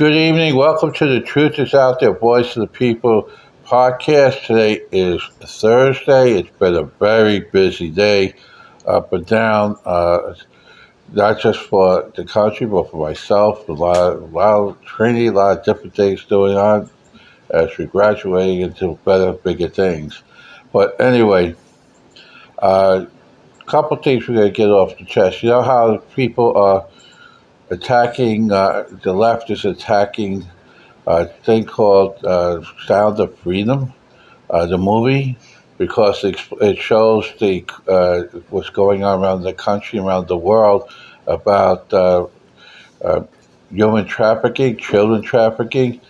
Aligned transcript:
Good 0.00 0.14
evening. 0.14 0.56
Welcome 0.56 0.94
to 0.94 1.06
the 1.06 1.20
Truth 1.20 1.58
is 1.58 1.74
Out 1.74 2.00
There, 2.00 2.14
Voice 2.14 2.56
of 2.56 2.62
the 2.62 2.68
People 2.68 3.28
podcast. 3.66 4.46
Today 4.46 4.80
is 4.90 5.22
Thursday. 5.42 6.38
It's 6.38 6.56
been 6.58 6.74
a 6.74 6.84
very 6.84 7.40
busy 7.40 7.90
day, 7.90 8.32
up 8.86 9.12
and 9.12 9.26
down, 9.26 9.76
uh, 9.84 10.36
not 11.12 11.38
just 11.38 11.60
for 11.64 12.10
the 12.16 12.24
country, 12.24 12.66
but 12.66 12.90
for 12.90 13.08
myself. 13.08 13.68
A 13.68 13.72
lot, 13.72 14.16
a 14.16 14.24
lot 14.24 14.68
of 14.70 14.82
training, 14.86 15.28
a 15.28 15.32
lot 15.32 15.58
of 15.58 15.64
different 15.66 15.94
things 15.94 16.22
going 16.22 16.56
on 16.56 16.88
as 17.50 17.68
we're 17.76 17.86
graduating 17.86 18.62
into 18.62 18.98
better, 19.04 19.32
bigger 19.32 19.68
things. 19.68 20.22
But 20.72 20.98
anyway, 20.98 21.54
a 22.56 22.64
uh, 22.64 23.06
couple 23.66 23.98
things 23.98 24.26
we're 24.26 24.36
going 24.36 24.48
to 24.50 24.56
get 24.56 24.70
off 24.70 24.96
the 24.96 25.04
chest. 25.04 25.42
You 25.42 25.50
know 25.50 25.60
how 25.60 25.98
people 26.16 26.56
are 26.56 26.86
attacking, 27.70 28.50
uh, 28.52 28.84
the 29.02 29.12
left 29.12 29.50
is 29.50 29.64
attacking 29.64 30.46
a 31.06 31.26
thing 31.26 31.64
called 31.64 32.22
uh, 32.24 32.62
Sound 32.86 33.20
of 33.20 33.36
Freedom, 33.38 33.92
uh, 34.50 34.66
the 34.66 34.78
movie, 34.78 35.38
because 35.78 36.22
it, 36.24 36.78
shows 36.78 37.32
the 37.38 37.64
uh, 37.88 38.22
what's 38.50 38.70
going 38.70 39.02
on 39.02 39.22
around 39.22 39.42
the 39.42 39.54
country, 39.54 39.98
around 39.98 40.28
the 40.28 40.36
world, 40.36 40.90
about 41.26 41.92
uh, 41.92 42.26
uh, 43.02 43.22
human 43.70 44.06
trafficking, 44.06 44.76
children 44.76 45.22
trafficking, 45.22 46.00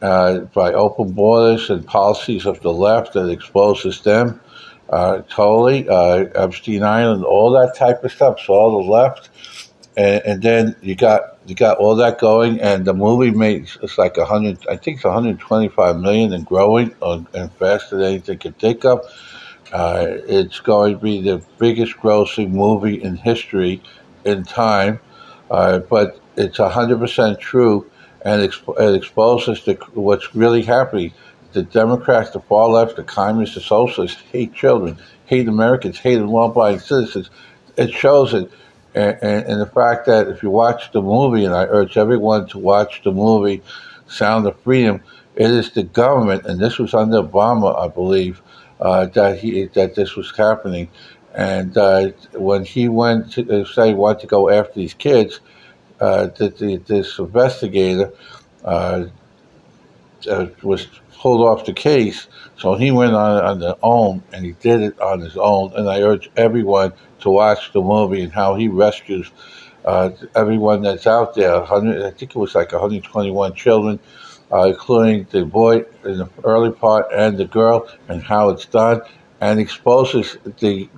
by 0.00 0.72
open 0.72 1.10
borders 1.12 1.70
and 1.70 1.84
policies 1.84 2.46
of 2.46 2.60
the 2.60 2.72
left 2.72 3.14
that 3.14 3.28
exposes 3.28 4.02
them. 4.02 4.40
totally, 5.28 5.88
Epstein 5.88 6.84
Island, 6.84 7.24
all 7.24 7.50
that 7.52 7.74
type 7.76 8.04
of 8.04 8.12
stuff. 8.12 8.38
So 8.40 8.52
all 8.52 8.82
the 8.82 8.88
left 8.88 9.30
and, 9.98 10.22
and 10.24 10.42
then 10.42 10.76
you 10.80 10.94
got 10.94 11.38
you 11.46 11.56
got 11.56 11.78
all 11.78 11.96
that 11.96 12.20
going, 12.20 12.60
and 12.60 12.84
the 12.84 12.94
movie 12.94 13.32
makes 13.32 13.76
it's 13.82 13.98
like 13.98 14.16
a 14.16 14.24
hundred. 14.24 14.64
I 14.70 14.76
think 14.76 14.98
it's 14.98 15.04
125 15.04 15.98
million 15.98 16.32
and 16.32 16.46
growing, 16.46 16.94
on, 17.02 17.26
and 17.34 17.52
faster 17.54 17.96
than 17.96 18.06
anything 18.06 18.38
can 18.38 18.52
think 18.52 18.84
of. 18.84 19.00
Uh, 19.72 20.06
it's 20.26 20.60
going 20.60 20.94
to 20.94 20.98
be 21.00 21.20
the 21.20 21.42
biggest 21.58 21.96
grossing 21.96 22.50
movie 22.50 23.02
in 23.02 23.16
history 23.16 23.82
in 24.24 24.44
time, 24.44 25.00
uh, 25.50 25.80
but 25.80 26.20
it's 26.36 26.58
100% 26.58 27.40
true, 27.40 27.90
and 28.22 28.40
exp- 28.48 28.80
it 28.80 28.94
exposes 28.94 29.64
the, 29.64 29.74
what's 29.94 30.34
really 30.34 30.62
happening. 30.62 31.12
The 31.52 31.64
Democrats, 31.64 32.30
the 32.30 32.40
far 32.40 32.68
left, 32.68 32.96
the 32.96 33.02
communists, 33.02 33.56
the 33.56 33.62
socialists 33.62 34.22
hate 34.32 34.54
children, 34.54 34.96
hate 35.26 35.48
Americans, 35.48 35.98
hate 35.98 36.18
law-abiding 36.20 36.80
citizens. 36.80 37.30
It 37.76 37.92
shows 37.92 38.32
it 38.32 38.50
and, 38.94 39.18
and, 39.22 39.46
and, 39.46 39.60
the 39.60 39.66
fact 39.66 40.06
that 40.06 40.28
if 40.28 40.42
you 40.42 40.50
watch 40.50 40.92
the 40.92 41.02
movie, 41.02 41.44
and 41.44 41.54
I 41.54 41.64
urge 41.64 41.96
everyone 41.96 42.46
to 42.48 42.58
watch 42.58 43.02
the 43.02 43.12
movie 43.12 43.62
Sound 44.06 44.46
of 44.46 44.58
Freedom, 44.60 45.02
it 45.36 45.50
is 45.50 45.70
the 45.70 45.82
government, 45.82 46.46
and 46.46 46.58
this 46.58 46.78
was 46.78 46.94
under 46.94 47.22
Obama, 47.22 47.78
I 47.78 47.88
believe, 47.88 48.42
uh, 48.80 49.06
that 49.06 49.38
he 49.38 49.66
that 49.66 49.94
this 49.94 50.16
was 50.16 50.34
happening. 50.36 50.88
And 51.34 51.76
uh, 51.76 52.08
when 52.32 52.64
he 52.64 52.88
went 52.88 53.32
to 53.32 53.60
uh, 53.60 53.64
say 53.64 53.88
he 53.88 53.94
wanted 53.94 54.20
to 54.20 54.26
go 54.26 54.48
after 54.48 54.74
these 54.74 54.94
kids, 54.94 55.40
uh, 56.00 56.26
the, 56.26 56.48
the, 56.48 56.76
this 56.78 57.18
investigator 57.18 58.12
uh, 58.64 59.06
uh, 60.28 60.46
was 60.62 60.86
pulled 61.12 61.46
off 61.46 61.66
the 61.66 61.72
case. 61.72 62.26
So 62.56 62.74
he 62.74 62.90
went 62.90 63.14
on 63.14 63.44
on 63.44 63.60
his 63.60 63.74
own, 63.82 64.22
and 64.32 64.44
he 64.44 64.52
did 64.52 64.80
it 64.80 65.00
on 65.00 65.20
his 65.20 65.36
own. 65.36 65.72
And 65.76 65.88
I 65.88 66.02
urge 66.02 66.30
everyone 66.36 66.92
to 67.20 67.30
watch 67.30 67.72
the 67.72 67.80
movie 67.80 68.22
and 68.22 68.32
how 68.32 68.54
he 68.54 68.68
rescues 68.68 69.30
uh, 69.84 70.10
everyone 70.34 70.82
that's 70.82 71.06
out 71.06 71.34
there. 71.34 71.62
I 71.62 72.10
think 72.10 72.22
it 72.22 72.36
was 72.36 72.54
like 72.54 72.72
121 72.72 73.54
children, 73.54 73.98
uh, 74.52 74.68
including 74.68 75.26
the 75.30 75.44
boy 75.44 75.84
in 76.04 76.18
the 76.18 76.28
early 76.44 76.72
part 76.72 77.06
and 77.12 77.38
the 77.38 77.46
girl, 77.46 77.88
and 78.08 78.22
how 78.22 78.50
it's 78.50 78.66
done, 78.66 79.02
and 79.40 79.60
exposes 79.60 80.36
the 80.60 80.88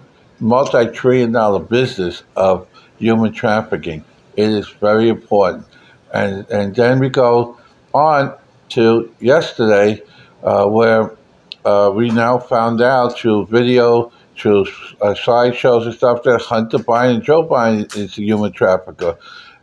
multi-trillion 0.40 1.32
dollar 1.32 1.60
business 1.60 2.22
of 2.36 2.66
human 2.98 3.32
trafficking. 3.32 4.04
It 4.36 4.48
is 4.48 4.68
very 4.68 5.08
important. 5.08 5.66
And, 6.12 6.48
and 6.50 6.74
then 6.74 6.98
we 6.98 7.10
go 7.10 7.58
on 7.92 8.34
to 8.70 9.14
yesterday, 9.20 10.02
uh, 10.42 10.66
where 10.66 11.16
uh, 11.64 11.92
we 11.94 12.10
now 12.10 12.38
found 12.38 12.80
out 12.80 13.18
through 13.18 13.46
video 13.46 14.10
to 14.40 14.66
uh, 15.00 15.14
sideshows 15.14 15.86
and 15.86 15.94
stuff 15.94 16.22
that 16.24 16.40
Hunter 16.42 16.78
Biden 16.78 17.16
and 17.16 17.22
Joe 17.22 17.46
Biden 17.46 17.96
is 17.96 18.18
a 18.18 18.22
human 18.22 18.52
trafficker. 18.52 19.16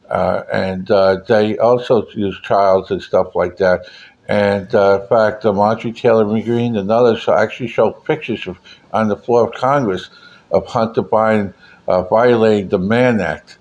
Uh, 0.09 0.43
and 0.51 0.89
uh, 0.89 1.17
they 1.27 1.57
also 1.57 2.07
use 2.11 2.39
trials 2.41 2.91
and 2.91 3.01
stuff 3.01 3.35
like 3.35 3.57
that. 3.57 3.85
And 4.27 4.73
uh, 4.75 5.01
in 5.01 5.07
fact, 5.07 5.45
uh, 5.45 5.53
Marjorie 5.53 5.93
Taylor 5.93 6.25
Greene 6.25 6.75
and 6.75 6.91
others 6.91 7.27
actually 7.27 7.67
show 7.67 7.91
pictures 7.91 8.47
of, 8.47 8.59
on 8.91 9.07
the 9.07 9.17
floor 9.17 9.47
of 9.47 9.53
Congress 9.53 10.09
of 10.51 10.65
Hunter 10.67 11.03
Biden 11.03 11.53
uh, 11.87 12.03
violating 12.03 12.69
the 12.69 12.79
Mann 12.79 13.21
Act, 13.21 13.57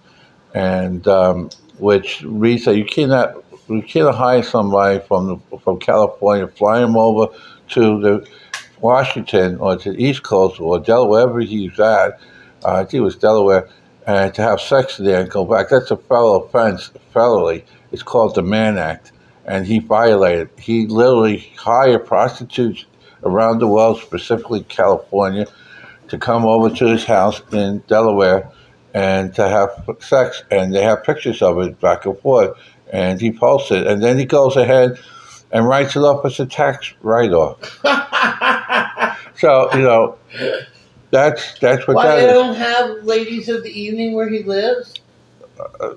and 0.54 1.06
um, 1.06 1.50
which 1.78 2.22
reads 2.22 2.64
that 2.64 2.76
you 2.76 2.84
cannot 2.84 3.36
you 3.68 3.82
cannot 3.82 4.16
hire 4.16 4.42
somebody 4.42 5.00
from 5.06 5.40
from 5.62 5.78
California, 5.78 6.48
fly 6.48 6.82
him 6.82 6.96
over 6.96 7.32
to 7.68 8.00
the 8.00 8.28
Washington 8.80 9.56
or 9.58 9.76
to 9.76 9.92
the 9.92 10.04
East 10.04 10.22
Coast 10.22 10.60
or 10.60 10.78
Delaware, 10.78 11.26
wherever 11.26 11.40
he's 11.40 11.78
at, 11.80 12.20
uh, 12.64 12.74
I 12.74 12.84
think 12.84 12.94
it 12.94 13.00
was 13.00 13.16
Delaware, 13.16 13.68
and 14.06 14.32
to 14.34 14.42
have 14.42 14.60
sex 14.60 14.96
there 14.96 15.20
and 15.20 15.30
go 15.30 15.44
back. 15.44 15.68
That's 15.68 15.90
a 15.90 15.96
federal 15.96 16.44
offense, 16.44 16.90
federally. 17.14 17.64
It's 17.92 18.02
called 18.02 18.34
the 18.34 18.42
Mann 18.42 18.78
Act, 18.78 19.12
and 19.44 19.66
he 19.66 19.78
violated. 19.78 20.50
He 20.58 20.86
literally 20.86 21.52
hired 21.56 22.06
prostitutes 22.06 22.86
around 23.24 23.58
the 23.58 23.66
world, 23.66 24.00
specifically 24.00 24.62
California, 24.64 25.46
to 26.08 26.18
come 26.18 26.44
over 26.44 26.70
to 26.70 26.86
his 26.86 27.04
house 27.04 27.40
in 27.52 27.78
Delaware 27.88 28.50
and 28.94 29.34
to 29.34 29.48
have 29.48 29.88
sex. 30.00 30.42
And 30.50 30.74
they 30.74 30.82
have 30.82 31.04
pictures 31.04 31.42
of 31.42 31.58
it 31.58 31.80
back 31.80 32.06
and 32.06 32.18
forth. 32.20 32.56
And 32.92 33.20
he 33.20 33.32
posted, 33.32 33.82
it. 33.82 33.86
and 33.88 34.02
then 34.02 34.18
he 34.18 34.24
goes 34.24 34.56
ahead 34.56 34.98
and 35.50 35.66
writes 35.66 35.96
it 35.96 36.00
off 36.00 36.24
as 36.24 36.38
a 36.38 36.46
tax 36.46 36.94
write-off. 37.02 37.80
so 39.38 39.72
you 39.74 39.82
know, 39.82 40.18
that's 41.10 41.58
that's 41.58 41.86
what 41.86 41.96
Why 41.96 42.06
that 42.06 42.16
they 42.16 42.26
is. 42.26 42.32
don't 42.32 42.56
have 42.56 43.04
ladies 43.04 43.48
of 43.48 43.62
the 43.62 43.70
evening 43.70 44.14
where 44.14 44.28
he 44.28 44.42
lives? 44.42 44.94
Uh, 45.58 45.94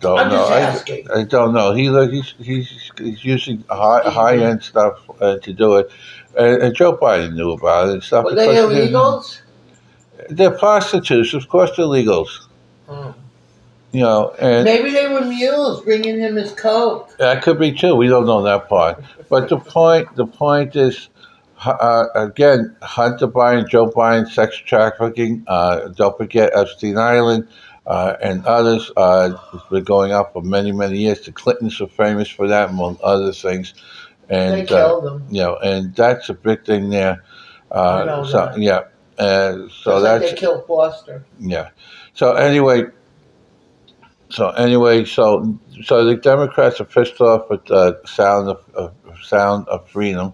don't 0.00 0.18
I'm 0.18 0.28
know. 0.28 0.36
just 0.36 0.52
I, 0.52 0.60
asking. 0.60 1.10
I 1.10 1.24
don't 1.24 1.54
know. 1.54 1.72
He 1.72 1.84
he's 2.10 2.34
he's, 2.38 2.90
he's 2.98 3.24
using 3.24 3.64
high 3.70 4.08
high 4.10 4.36
end 4.38 4.62
stuff 4.62 4.98
uh, 5.20 5.38
to 5.38 5.52
do 5.52 5.76
it, 5.76 5.90
and, 6.38 6.62
and 6.62 6.74
Joe 6.74 6.96
Biden 6.96 7.34
knew 7.34 7.52
about 7.52 7.88
it 7.88 7.92
and 7.94 8.02
stuff. 8.02 8.24
Were 8.24 8.34
they 8.34 8.48
because 8.48 8.72
illegals? 8.72 9.40
They're 10.30 10.50
prostitutes, 10.50 11.34
of 11.34 11.48
course. 11.48 11.70
They're 11.76 11.86
illegals. 11.86 12.46
Hmm. 12.88 13.10
You 13.92 14.00
know, 14.00 14.34
and 14.38 14.64
Maybe 14.64 14.90
they 14.90 15.08
were 15.08 15.22
mules 15.22 15.82
bringing 15.82 16.18
him 16.18 16.36
his 16.36 16.52
coke. 16.52 17.16
That 17.18 17.42
could 17.42 17.58
be 17.58 17.72
too. 17.72 17.94
We 17.94 18.08
don't 18.08 18.26
know 18.26 18.42
that 18.42 18.68
part. 18.68 19.02
But 19.30 19.48
the 19.48 19.58
point, 19.58 20.14
the 20.14 20.26
point 20.26 20.76
is, 20.76 21.08
uh, 21.64 22.06
again, 22.14 22.76
Hunter 22.82 23.28
Biden, 23.28 23.68
Joe 23.68 23.90
Biden, 23.90 24.28
sex 24.30 24.56
trafficking. 24.56 25.44
Uh, 25.46 25.88
don't 25.88 26.16
forget 26.16 26.52
Epstein 26.54 26.96
Island 26.98 27.48
uh, 27.86 28.16
and 28.22 28.44
others. 28.46 28.90
Uh, 28.96 29.36
it's 29.54 29.64
been 29.68 29.84
going 29.84 30.12
on 30.12 30.26
for 30.32 30.42
many, 30.42 30.72
many 30.72 30.98
years. 30.98 31.20
The 31.22 31.32
Clintons 31.32 31.80
are 31.80 31.88
famous 31.88 32.28
for 32.28 32.48
that, 32.48 32.70
among 32.70 32.98
other 33.02 33.32
things. 33.32 33.74
And 34.28 34.54
They 34.62 34.66
killed 34.66 35.06
uh, 35.06 35.14
him. 35.14 35.26
you 35.30 35.42
know, 35.42 35.56
and 35.56 35.94
that's 35.94 36.28
a 36.28 36.34
big 36.34 36.64
thing 36.64 36.90
there. 36.90 37.24
I 37.70 38.00
Uh, 38.00 38.04
know 38.04 38.24
so 38.24 38.38
that. 38.46 38.58
yeah, 38.58 38.80
uh, 39.18 39.52
so 39.68 39.68
Just 39.68 39.86
like 39.86 40.02
that's 40.20 40.32
they 40.32 40.36
killed 40.36 40.66
Foster. 40.66 41.24
yeah. 41.40 41.70
So 42.14 42.32
anyway, 42.34 42.84
so 44.30 44.50
anyway, 44.50 45.04
so 45.04 45.58
so 45.84 46.04
the 46.04 46.16
Democrats 46.16 46.80
are 46.80 46.84
pissed 46.84 47.20
off 47.20 47.48
with 47.50 47.64
the 47.66 48.00
sound 48.06 48.48
of, 48.50 48.62
of 48.74 48.92
sound 49.22 49.66
of 49.68 49.88
freedom. 49.88 50.32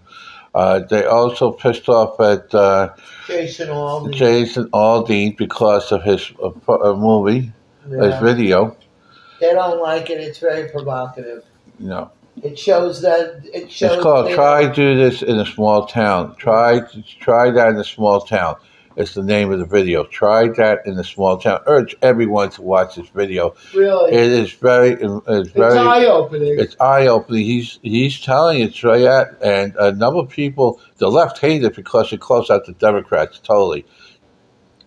Uh, 0.54 0.78
they 0.80 1.04
also 1.04 1.50
pissed 1.50 1.88
off 1.88 2.20
at 2.20 2.54
uh, 2.54 2.94
Jason 3.26 3.68
Aldean. 3.68 4.14
Jason 4.14 4.70
Aldean 4.70 5.36
because 5.36 5.90
of 5.90 6.02
his 6.04 6.32
uh, 6.42 6.50
uh, 6.68 6.94
movie, 6.94 7.52
his 7.88 8.18
video. 8.20 8.76
They 9.40 9.52
don't 9.52 9.82
like 9.82 10.10
it. 10.10 10.20
It's 10.20 10.38
very 10.38 10.70
provocative. 10.70 11.44
No. 11.80 12.10
It 12.42 12.58
shows 12.58 13.02
that 13.02 13.42
it 13.52 13.70
shows. 13.70 13.94
it's 13.94 14.02
called 14.02 14.30
"Try 14.30 14.66
do 14.66 14.96
this 14.96 15.22
in 15.22 15.38
a 15.38 15.46
small 15.46 15.86
town." 15.86 16.34
Try 16.36 16.80
try 17.20 17.50
that 17.50 17.68
in 17.68 17.76
a 17.76 17.84
small 17.84 18.20
town. 18.20 18.56
It's 18.96 19.14
the 19.14 19.22
name 19.22 19.52
of 19.52 19.58
the 19.58 19.64
video. 19.64 20.04
Try 20.04 20.48
that 20.48 20.86
in 20.86 20.98
a 20.98 21.04
small 21.04 21.36
town. 21.38 21.60
Urge 21.66 21.96
everyone 22.00 22.50
to 22.50 22.62
watch 22.62 22.94
this 22.94 23.08
video. 23.08 23.54
Really, 23.74 24.12
It 24.12 24.30
is 24.32 24.52
very, 24.52 24.90
it's 24.92 25.12
it's 25.26 25.50
very, 25.50 25.76
eye 25.78 26.04
opening. 26.04 26.58
it's 26.58 26.76
eye 26.80 27.06
opening. 27.08 27.44
He's 27.44 27.78
he's 27.82 28.20
telling 28.20 28.60
it 28.60 28.72
straight 28.72 29.06
out, 29.06 29.28
and 29.42 29.74
a 29.76 29.90
number 29.92 30.20
of 30.20 30.28
people, 30.28 30.80
the 30.98 31.10
left 31.10 31.38
hate 31.38 31.64
it 31.64 31.74
because 31.74 32.12
it 32.12 32.20
calls 32.20 32.50
out 32.50 32.66
the 32.66 32.72
Democrats 32.74 33.40
totally. 33.40 33.84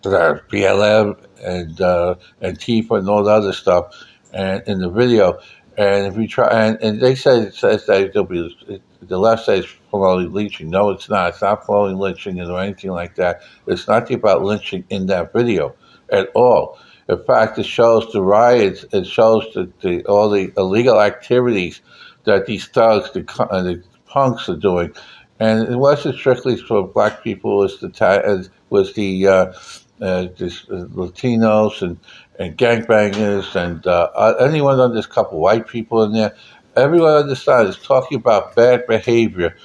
The 0.02 0.40
BLM 0.48 1.18
and 1.44 1.80
uh, 1.80 2.14
Antifa 2.40 2.98
and 2.98 3.08
all 3.08 3.24
the 3.24 3.30
other 3.32 3.52
stuff, 3.52 3.94
and 4.32 4.62
in 4.66 4.78
the 4.80 4.88
video, 4.88 5.38
And 5.76 6.06
if 6.06 6.16
we 6.16 6.26
try, 6.26 6.48
and, 6.48 6.78
and 6.82 7.00
they 7.00 7.14
say 7.14 7.40
it 7.40 7.54
says 7.54 7.86
that 7.86 8.12
there'll 8.12 8.26
be 8.26 8.80
the 9.00 9.18
left 9.18 9.44
side 9.44 9.60
is 9.60 9.74
promoting 9.90 10.32
lynching. 10.32 10.70
No, 10.70 10.90
it's 10.90 11.08
not. 11.08 11.30
It's 11.30 11.42
not 11.42 11.64
promoting 11.64 11.98
lynching 11.98 12.40
or 12.40 12.60
anything 12.60 12.90
like 12.90 13.14
that. 13.16 13.42
It's 13.66 13.86
not 13.86 14.10
about 14.10 14.42
lynching 14.42 14.84
in 14.90 15.06
that 15.06 15.32
video 15.32 15.74
at 16.10 16.30
all. 16.34 16.78
In 17.08 17.22
fact, 17.24 17.58
it 17.58 17.64
shows 17.66 18.10
the 18.12 18.22
riots. 18.22 18.84
It 18.92 19.06
shows 19.06 19.46
the, 19.54 19.70
the 19.80 20.04
all 20.04 20.28
the 20.28 20.52
illegal 20.56 21.00
activities 21.00 21.80
that 22.24 22.46
these 22.46 22.66
thugs, 22.66 23.10
the, 23.12 23.24
uh, 23.50 23.62
the 23.62 23.82
punks, 24.06 24.48
are 24.48 24.56
doing. 24.56 24.94
And 25.40 25.68
it 25.68 25.76
wasn't 25.76 26.16
strictly 26.16 26.56
for 26.56 26.86
black 26.86 27.22
people. 27.22 27.62
It 27.62 27.80
was 27.80 27.80
the 27.80 28.50
was 28.70 28.92
the 28.94 29.26
uh, 29.26 29.52
uh, 30.00 30.26
this, 30.36 30.64
uh, 30.70 30.86
Latinos 30.92 31.82
and 31.82 31.98
and 32.38 32.56
gangbangers 32.56 33.56
and 33.56 33.84
uh, 33.86 34.10
uh, 34.14 34.34
anyone 34.40 34.78
on 34.78 34.94
this 34.94 35.06
couple 35.06 35.40
white 35.40 35.66
people 35.66 36.04
in 36.04 36.12
there. 36.12 36.36
Everyone 36.78 37.14
on 37.14 37.28
the 37.28 37.36
side 37.36 37.66
is 37.66 37.76
talking 37.76 38.16
about 38.16 38.54
bad 38.54 38.86
behavior. 38.86 39.56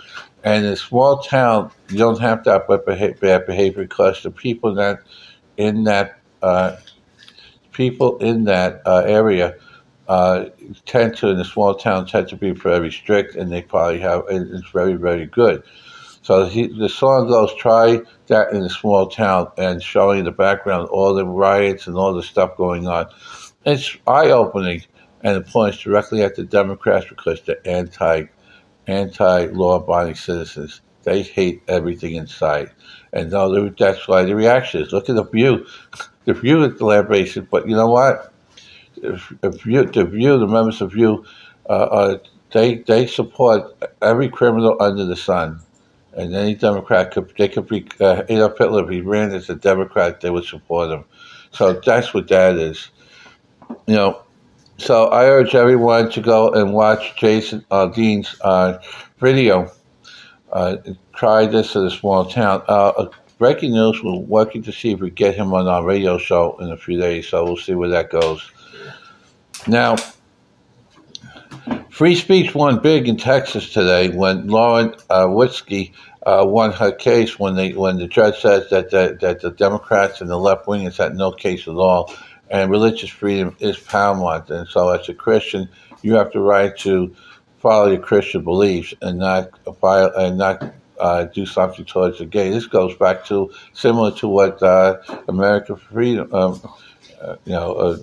And 0.44 0.66
in 0.66 0.74
a 0.74 0.76
small 0.76 1.20
town, 1.20 1.72
you 1.90 1.98
don't 1.98 2.20
have 2.20 2.44
to 2.44 2.52
have 2.52 2.68
bad 3.20 3.46
behavior 3.46 3.84
because 3.84 4.24
the 4.24 4.32
people 4.32 4.74
that 4.76 5.00
in 5.58 5.84
that 5.84 6.20
uh, 6.42 6.78
people 7.72 8.18
in 8.18 8.46
that 8.46 8.82
uh, 8.86 9.04
area 9.06 9.56
uh, 10.08 10.46
tend 10.86 11.16
to 11.18 11.30
in 11.30 11.40
a 11.40 11.46
small 11.46 11.76
town 11.76 12.06
tend 12.08 12.28
to 12.30 12.36
be 12.36 12.52
very 12.52 12.92
strict, 12.92 13.36
and 13.36 13.52
they 13.52 13.62
probably 13.62 14.00
have 14.00 14.24
it's 14.30 14.70
very 14.72 14.96
very 14.96 15.28
good. 15.28 15.64
So 16.24 16.46
he, 16.46 16.68
the 16.68 16.90
song 16.90 17.28
goes, 17.28 17.54
try 17.56 18.00
that 18.28 18.54
in 18.54 18.64
a 18.64 18.70
small 18.70 19.08
town 19.08 19.52
and 19.58 19.84
showing 19.84 20.24
the 20.24 20.32
background, 20.32 20.88
all 20.88 21.14
the 21.14 21.26
riots 21.26 21.86
and 21.88 21.98
all 21.98 22.14
the 22.14 22.24
stuff 22.24 22.56
going 22.56 22.88
on. 22.88 23.08
It's 23.66 23.98
eye 24.08 24.30
opening 24.30 24.84
and 25.24 25.38
it 25.38 25.48
points 25.48 25.80
directly 25.80 26.22
at 26.22 26.36
the 26.36 26.44
Democrats 26.44 27.08
because 27.08 27.42
they're 27.42 27.66
anti 27.66 28.26
anti 28.88 29.46
law 29.48 29.76
abiding 29.80 30.16
citizens. 30.16 30.82
They 31.04 31.22
hate 31.22 31.64
everything 31.68 32.16
in 32.16 32.28
sight. 32.28 32.70
And 33.12 33.32
no, 33.32 33.70
that's 33.70 34.08
why 34.08 34.24
the 34.24 34.36
reaction 34.36 34.82
is. 34.82 34.94
Look 34.94 35.10
at 35.10 35.16
the 35.16 35.24
view. 35.24 35.66
The 36.26 36.34
view 36.34 36.64
is 36.64 36.80
the 36.80 37.48
but 37.52 37.68
you 37.68 37.76
know 37.76 37.90
what? 37.90 38.32
If, 38.96 39.34
if 39.44 39.66
you, 39.66 39.84
the 39.84 40.06
view, 40.06 40.40
the 40.40 40.48
members 40.48 40.80
of 40.80 40.94
view, 40.94 41.26
uh, 41.70 41.74
uh, 41.74 42.18
they 42.54 42.76
they 42.76 43.08
support 43.08 43.76
every 44.02 44.30
criminal 44.30 44.78
under 44.80 45.04
the 45.04 45.18
sun 45.18 45.60
and 46.16 46.36
any 46.36 46.56
Democrat 46.56 47.12
could 47.12 47.34
they 47.38 47.48
could 47.48 47.68
be 47.68 47.88
uh, 48.00 48.24
Adolf 48.30 48.58
Hitler 48.58 48.84
if 48.84 48.90
he 48.90 49.02
ran 49.02 49.32
as 49.32 49.50
a 49.50 49.56
Democrat, 49.56 50.22
they 50.22 50.30
would 50.30 50.46
support 50.46 50.92
him. 50.92 51.06
So 51.52 51.74
that's 51.74 52.14
what 52.14 52.28
that 52.30 52.56
is. 52.56 52.90
You 53.88 53.96
know, 53.96 54.24
so 54.78 55.08
I 55.08 55.26
urge 55.26 55.56
everyone 55.56 56.10
to 56.12 56.22
go 56.22 56.52
and 56.52 56.74
watch 56.74 57.16
Jason 57.16 57.66
uh, 57.72 57.88
Dean's 57.88 58.36
uh, 58.42 58.80
video. 59.20 59.72
Uh, 60.52 60.78
try 61.16 61.46
this 61.46 61.76
in 61.76 61.86
a 61.86 61.92
small 61.92 62.26
town. 62.26 62.64
Uh, 62.68 62.90
uh, 62.90 63.10
breaking 63.38 63.74
news: 63.74 64.02
We're 64.04 64.16
working 64.16 64.64
to 64.64 64.72
see 64.72 64.92
if 64.92 65.00
we 65.00 65.10
get 65.10 65.36
him 65.36 65.54
on 65.54 65.68
our 65.68 65.84
radio 65.84 66.18
show 66.18 66.58
in 66.60 66.72
a 66.72 66.78
few 66.78 67.00
days. 67.00 67.28
So 67.28 67.44
we'll 67.44 67.58
see 67.58 67.76
where 67.76 67.90
that 67.90 68.10
goes. 68.10 68.52
Now. 69.68 69.96
Free 71.90 72.16
speech 72.16 72.56
won 72.56 72.80
big 72.80 73.08
in 73.08 73.18
Texas 73.18 73.72
today 73.72 74.10
when 74.10 74.48
Lauren 74.48 74.96
uh, 75.12 75.28
Witzke 75.28 75.94
uh, 76.26 76.44
won 76.46 76.72
her 76.72 76.92
case 76.92 77.38
when 77.38 77.56
they 77.56 77.74
when 77.74 77.98
the 77.98 78.08
judge 78.08 78.42
says 78.42 78.70
that 78.70 78.90
the, 78.90 79.18
that 79.22 79.42
the 79.42 79.52
Democrats 79.52 80.20
and 80.20 80.30
the 80.30 80.38
left 80.38 80.66
wingers 80.66 80.98
had 80.98 81.16
no 81.16 81.32
case 81.32 81.68
at 81.68 81.76
all, 81.76 82.12
and 82.50 82.70
religious 82.70 83.10
freedom 83.10 83.56
is 83.60 83.78
paramount. 83.78 84.50
And 84.50 84.68
so, 84.68 84.90
as 84.90 85.10
a 85.10 85.14
Christian, 85.14 85.70
you 86.02 86.16
have 86.16 86.32
the 86.32 86.40
right 86.40 86.76
to 86.80 87.16
follow 87.60 87.90
your 87.90 88.02
Christian 88.02 88.44
beliefs 88.44 88.94
and 89.02 89.20
not 89.20 89.50
and 89.86 90.38
not 90.38 90.74
uh, 91.00 91.24
do 91.26 91.46
something 91.46 91.86
towards 91.86 92.20
the 92.20 92.26
gay. 92.26 92.50
This 92.50 92.68
goes 92.68 92.96
back 92.96 93.26
to 93.26 93.52
similar 93.74 94.12
to 94.12 94.28
what 94.28 94.62
uh, 94.62 94.98
American 95.28 95.76
freedom, 95.78 96.34
um, 96.34 96.62
uh, 97.22 97.36
you 97.46 97.54
know, 97.54 97.74
uh, 97.74 97.98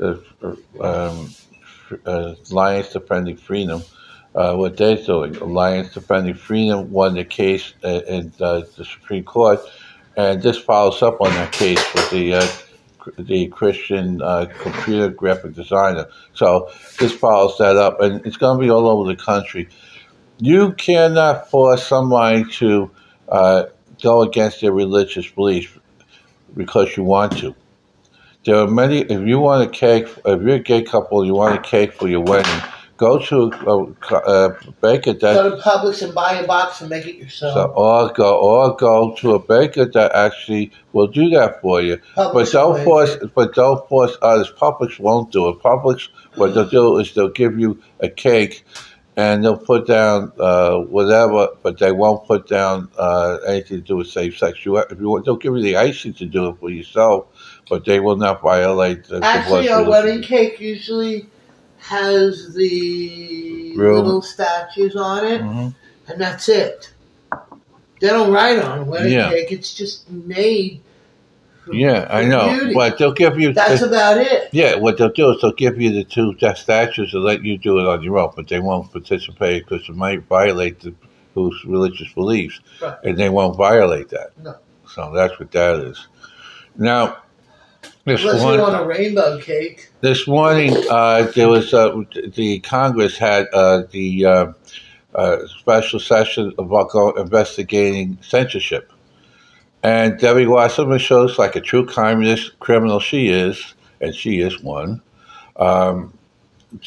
uh, 0.00 0.54
um, 0.80 1.30
uh, 2.06 2.34
Alliance 2.50 2.92
Defending 2.92 3.36
Freedom, 3.36 3.82
what 4.32 4.76
they're 4.76 4.96
doing. 4.96 5.36
Alliance 5.36 5.92
Defending 5.92 6.34
Freedom 6.34 6.90
won 6.90 7.14
the 7.14 7.24
case 7.24 7.74
in 7.82 8.32
uh, 8.40 8.62
the 8.76 8.84
Supreme 8.84 9.24
Court, 9.24 9.60
and 10.16 10.42
this 10.42 10.58
follows 10.58 11.02
up 11.02 11.20
on 11.20 11.30
that 11.30 11.52
case 11.52 11.82
with 11.94 12.10
the 12.10 12.71
the 13.18 13.48
Christian 13.48 14.22
uh, 14.22 14.46
computer 14.60 15.08
graphic 15.08 15.54
designer. 15.54 16.06
So 16.34 16.70
this 16.98 17.12
follows 17.12 17.56
that 17.58 17.76
up, 17.76 18.00
and 18.00 18.24
it's 18.26 18.36
going 18.36 18.58
to 18.58 18.64
be 18.64 18.70
all 18.70 18.88
over 18.88 19.08
the 19.08 19.22
country. 19.22 19.68
You 20.38 20.72
cannot 20.72 21.50
force 21.50 21.86
somebody 21.86 22.44
to 22.54 22.90
uh, 23.28 23.64
go 24.02 24.22
against 24.22 24.60
their 24.60 24.72
religious 24.72 25.28
beliefs 25.28 25.78
because 26.56 26.96
you 26.96 27.04
want 27.04 27.38
to. 27.38 27.54
There 28.44 28.56
are 28.56 28.66
many. 28.66 29.00
If 29.02 29.26
you 29.26 29.38
want 29.38 29.62
a 29.62 29.70
cake, 29.70 30.08
if 30.24 30.42
you're 30.42 30.56
a 30.56 30.58
gay 30.58 30.82
couple, 30.82 31.24
you 31.24 31.34
want 31.34 31.54
a 31.54 31.62
cake 31.62 31.92
for 31.92 32.08
your 32.08 32.22
wedding. 32.22 32.62
Go 33.02 33.18
to 33.18 33.50
a, 33.66 34.14
a 34.14 34.72
baker 34.80 35.12
that 35.12 35.34
go 35.34 35.56
to 35.56 35.60
Publix 35.60 36.02
and 36.02 36.14
buy 36.14 36.34
a 36.34 36.46
box 36.46 36.80
and 36.82 36.88
make 36.88 37.04
it 37.04 37.16
yourself. 37.16 37.54
So, 37.54 37.64
or 37.74 38.12
go, 38.12 38.38
or 38.38 38.76
go 38.76 39.16
to 39.16 39.34
a 39.34 39.40
baker 39.40 39.86
that 39.86 40.12
actually 40.12 40.70
will 40.92 41.08
do 41.08 41.28
that 41.30 41.60
for 41.60 41.82
you. 41.82 41.96
Publix 42.16 42.32
but 42.32 42.52
don't 42.52 42.84
force. 42.84 43.16
But 43.34 43.54
don't 43.56 43.88
force 43.88 44.16
others. 44.22 44.52
Publix 44.52 45.00
won't 45.00 45.32
do 45.32 45.48
it. 45.48 45.58
Publix, 45.58 46.10
what 46.36 46.54
they'll 46.54 46.68
do 46.68 46.98
is 46.98 47.12
they'll 47.12 47.28
give 47.28 47.58
you 47.58 47.82
a 47.98 48.08
cake 48.08 48.64
and 49.16 49.44
they'll 49.44 49.58
put 49.58 49.88
down 49.88 50.30
uh, 50.38 50.78
whatever, 50.78 51.48
but 51.64 51.80
they 51.80 51.90
won't 51.90 52.24
put 52.24 52.46
down 52.46 52.88
uh, 52.96 53.38
anything 53.48 53.78
to 53.78 53.84
do 53.84 53.96
with 53.96 54.06
safe 54.06 54.38
sex. 54.38 54.64
You, 54.64 54.76
if 54.76 55.00
you 55.00 55.08
want, 55.10 55.24
they'll 55.24 55.36
give 55.36 55.56
you 55.56 55.62
the 55.62 55.76
icing 55.76 56.14
to 56.14 56.24
do 56.24 56.50
it 56.50 56.58
for 56.60 56.70
yourself, 56.70 57.26
but 57.68 57.84
they 57.84 57.98
will 57.98 58.16
not 58.16 58.42
violate 58.42 59.06
the. 59.06 59.24
Actually, 59.24 59.66
the 59.66 59.78
a 59.78 59.90
wedding 59.90 60.22
cake 60.22 60.60
usually 60.60 61.26
has 61.82 62.54
the 62.54 63.74
Room. 63.76 63.96
little 64.04 64.22
statues 64.22 64.96
on 64.96 65.26
it, 65.26 65.40
hmm 65.42 65.68
and 66.08 66.20
that's 66.20 66.48
it. 66.48 66.92
They 68.00 68.08
don't 68.08 68.32
write 68.32 68.58
on 68.58 68.86
wedding 68.86 69.12
Yeah. 69.12 69.30
cake; 69.30 69.52
it's 69.52 69.72
just 69.74 70.10
made. 70.10 70.80
for- 71.64 71.74
Yeah, 71.74 72.08
I 72.10 72.24
know, 72.24 72.48
beauty. 72.58 72.74
but 72.74 72.98
they'll 72.98 73.12
give 73.12 73.38
you. 73.38 73.52
That's 73.52 73.82
about 73.82 74.18
it. 74.18 74.48
yeah, 74.52 74.74
what 74.76 74.98
they'll 74.98 75.10
do 75.12 75.30
is 75.30 75.40
they'll 75.40 75.52
give 75.52 75.80
you 75.80 75.92
the 75.92 76.02
two 76.02 76.34
statues 76.56 77.14
and 77.14 77.22
let 77.22 77.44
you 77.44 77.56
do 77.56 77.78
it 77.78 77.86
on 77.86 78.02
your 78.02 78.18
own, 78.18 78.32
but 78.34 78.48
they 78.48 78.58
won't 78.58 78.90
participate 78.90 79.64
because 79.68 79.88
it 79.88 79.94
might 79.94 80.22
violate 80.24 80.80
the 80.80 80.92
whose 81.34 81.64
religious 81.64 82.12
beliefs, 82.12 82.60
Right. 82.82 82.96
and 83.04 83.16
they 83.16 83.28
won't 83.30 83.56
violate 83.56 84.08
that. 84.10 84.30
No. 84.42 84.56
So 84.92 85.12
that's 85.14 85.38
what 85.38 85.50
that 85.52 85.76
is. 85.76 86.06
Now, 86.76 87.18
this 88.04 88.22
Unless 88.22 88.42
one, 88.42 88.54
you 88.54 88.60
want 88.60 88.82
a 88.82 88.86
rainbow 88.86 89.38
cake. 89.38 89.90
this 90.00 90.26
morning 90.26 90.74
uh, 90.90 91.30
there 91.34 91.48
was 91.48 91.72
uh, 91.72 92.02
the 92.34 92.58
Congress 92.60 93.16
had 93.16 93.46
uh, 93.52 93.82
the 93.90 94.26
uh, 94.26 94.52
uh, 95.14 95.46
special 95.46 96.00
session 96.00 96.52
about 96.58 97.16
investigating 97.16 98.18
censorship, 98.20 98.92
and 99.82 100.18
Debbie 100.18 100.46
Wasserman 100.46 100.98
Schultz 100.98 101.38
like 101.38 101.54
a 101.54 101.60
true 101.60 101.86
communist 101.86 102.58
criminal 102.58 102.98
she 102.98 103.28
is, 103.28 103.74
and 104.00 104.14
she 104.14 104.40
is 104.40 104.60
one. 104.62 105.00
Um, 105.56 106.12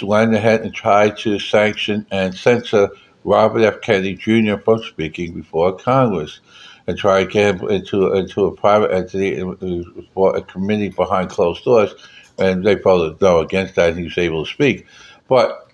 went 0.02 0.34
ahead 0.34 0.62
and 0.62 0.74
tried 0.74 1.18
to 1.20 1.40
sanction 1.40 2.06
and 2.12 2.36
censor 2.36 2.90
Robert 3.24 3.62
F. 3.62 3.82
Kennedy 3.82 4.16
Jr. 4.16 4.58
from 4.58 4.80
speaking 4.84 5.34
before 5.34 5.78
Congress 5.78 6.42
and 6.88 6.98
try 6.98 7.24
to 7.24 7.30
get 7.30 7.56
him 7.56 7.70
into 7.70 8.14
into 8.14 8.46
a 8.46 8.56
private 8.56 8.92
entity 8.92 9.42
for 10.14 10.36
a 10.36 10.42
committee 10.42 10.90
behind 10.90 11.30
closed 11.30 11.64
doors, 11.64 11.94
and 12.38 12.64
they 12.66 12.76
voted 12.76 13.20
no 13.22 13.40
against 13.40 13.76
that, 13.76 13.90
and 13.90 13.98
he 13.98 14.04
was 14.06 14.18
able 14.18 14.46
to 14.46 14.52
speak. 14.52 14.86
But 15.28 15.70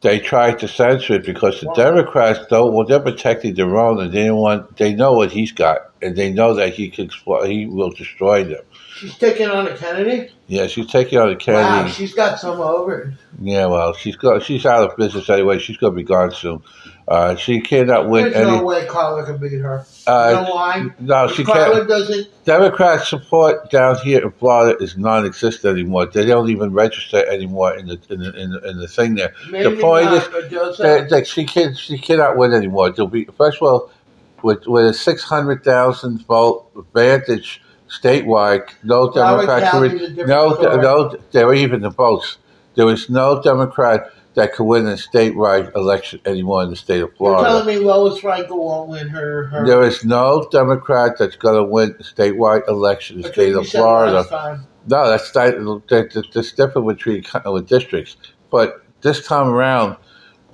they 0.00 0.18
tried 0.20 0.58
to 0.60 0.68
censor 0.68 1.14
it 1.14 1.26
because 1.26 1.60
the 1.60 1.66
Wow. 1.68 1.74
Democrats, 1.74 2.40
though, 2.50 2.70
well, 2.70 2.86
they're 2.86 3.00
protecting 3.00 3.54
their 3.54 3.76
own, 3.76 4.00
and 4.00 4.12
they 4.12 4.26
don't 4.26 4.38
want. 4.38 4.76
They 4.76 4.94
know 4.94 5.12
what 5.12 5.32
he's 5.32 5.52
got, 5.52 5.90
and 6.02 6.16
they 6.16 6.32
know 6.32 6.54
that 6.54 6.74
he 6.74 6.88
can 6.90 7.10
he 7.46 7.66
will 7.66 7.90
destroy 7.90 8.44
them. 8.44 8.62
She's 8.94 9.16
taking 9.16 9.48
on 9.48 9.68
a 9.68 9.76
Kennedy. 9.76 10.30
Yeah, 10.48 10.66
she's 10.66 10.86
taking 10.88 11.18
on 11.18 11.30
a 11.30 11.36
Kennedy. 11.36 11.62
Wow, 11.64 11.86
she's 11.88 12.14
got 12.14 12.40
some 12.40 12.60
over. 12.60 13.14
Yeah, 13.40 13.66
well, 13.66 13.92
she's 13.92 14.16
got. 14.16 14.42
she's 14.42 14.66
out 14.66 14.90
of 14.90 14.96
business 14.96 15.30
anyway. 15.30 15.58
She's 15.58 15.76
going 15.76 15.92
to 15.92 15.96
be 15.96 16.02
gone 16.02 16.32
soon. 16.32 16.62
Uh, 17.08 17.34
she 17.36 17.58
cannot 17.60 18.06
win 18.10 18.24
There's 18.24 18.36
any. 18.46 18.56
no 18.58 18.62
way 18.64 18.84
Carla 18.86 19.24
can 19.24 19.38
beat 19.38 19.52
her. 19.60 19.82
uh, 20.06 20.28
you 20.28 20.46
know 20.46 20.54
why? 20.54 20.86
no, 21.00 21.26
she 21.28 21.42
Carla 21.42 21.76
can't. 21.76 21.88
doesn't. 21.88 22.44
Democrat 22.44 23.00
support 23.06 23.70
down 23.70 23.96
here 24.04 24.20
in 24.22 24.30
Florida 24.32 24.76
is 24.82 24.98
non-existent 24.98 25.72
anymore. 25.78 26.04
They 26.04 26.26
don't 26.26 26.50
even 26.50 26.72
register 26.74 27.24
anymore 27.26 27.74
in 27.78 27.86
the 27.86 27.98
in 28.10 28.20
the, 28.20 28.32
in 28.42 28.50
the, 28.50 28.68
in 28.70 28.78
the 28.78 28.88
thing 28.88 29.14
there. 29.14 29.32
Maybe 29.50 29.80
point 29.80 30.04
not, 30.04 30.28
is 30.52 30.78
They, 30.78 31.04
that. 31.08 31.26
she 31.26 31.46
can 31.46 31.74
she 31.74 31.96
cannot 31.98 32.36
win 32.36 32.52
anymore. 32.52 32.90
There'll 32.90 33.08
be 33.10 33.24
first 33.24 33.56
of 33.62 33.62
all 33.68 33.90
with 34.42 34.66
with 34.66 34.84
a 34.84 34.92
six 34.92 35.22
hundred 35.22 35.64
thousand 35.64 36.26
vote 36.26 36.66
advantage 36.76 37.62
statewide. 37.88 38.68
No 38.84 39.08
Broward 39.08 39.14
Democrat 39.14 39.62
can 39.62 39.70
County's 39.70 39.92
a 40.00 40.04
win. 40.04 40.14
different 40.14 40.28
No, 40.28 40.76
no, 40.82 41.16
they're 41.32 41.54
even 41.54 41.80
the 41.80 41.90
votes. 41.90 42.36
There 42.74 42.84
was 42.86 43.08
no 43.08 43.40
Democrat 43.42 44.12
that 44.34 44.54
could 44.54 44.64
win 44.64 44.86
a 44.86 44.92
statewide 44.92 45.74
election 45.74 46.20
anymore 46.24 46.62
in 46.62 46.70
the 46.70 46.76
state 46.76 47.02
of 47.02 47.14
Florida. 47.16 47.42
You're 47.42 47.60
telling 47.60 47.66
me 47.66 47.84
Lois 47.84 48.20
Frankel 48.20 48.58
won't 48.58 48.88
win 48.88 49.08
her. 49.08 49.46
her 49.46 49.66
There 49.66 49.82
is 49.82 50.04
no 50.04 50.48
Democrat 50.52 51.16
that's 51.18 51.36
going 51.36 51.56
to 51.56 51.64
win 51.64 51.96
a 51.98 52.02
statewide 52.02 52.68
election 52.68 53.16
in 53.16 53.22
the 53.22 53.32
state 53.32 53.54
of 53.54 53.68
Florida. 53.68 54.24
No, 54.86 55.08
that's 55.08 55.30
that, 55.32 55.56
that, 55.88 56.30
that's 56.32 56.52
different 56.52 56.88
between 56.88 57.22
co- 57.22 57.52
with 57.52 57.68
districts. 57.68 58.16
But 58.50 58.84
this 59.02 59.26
time 59.26 59.48
around, 59.48 59.96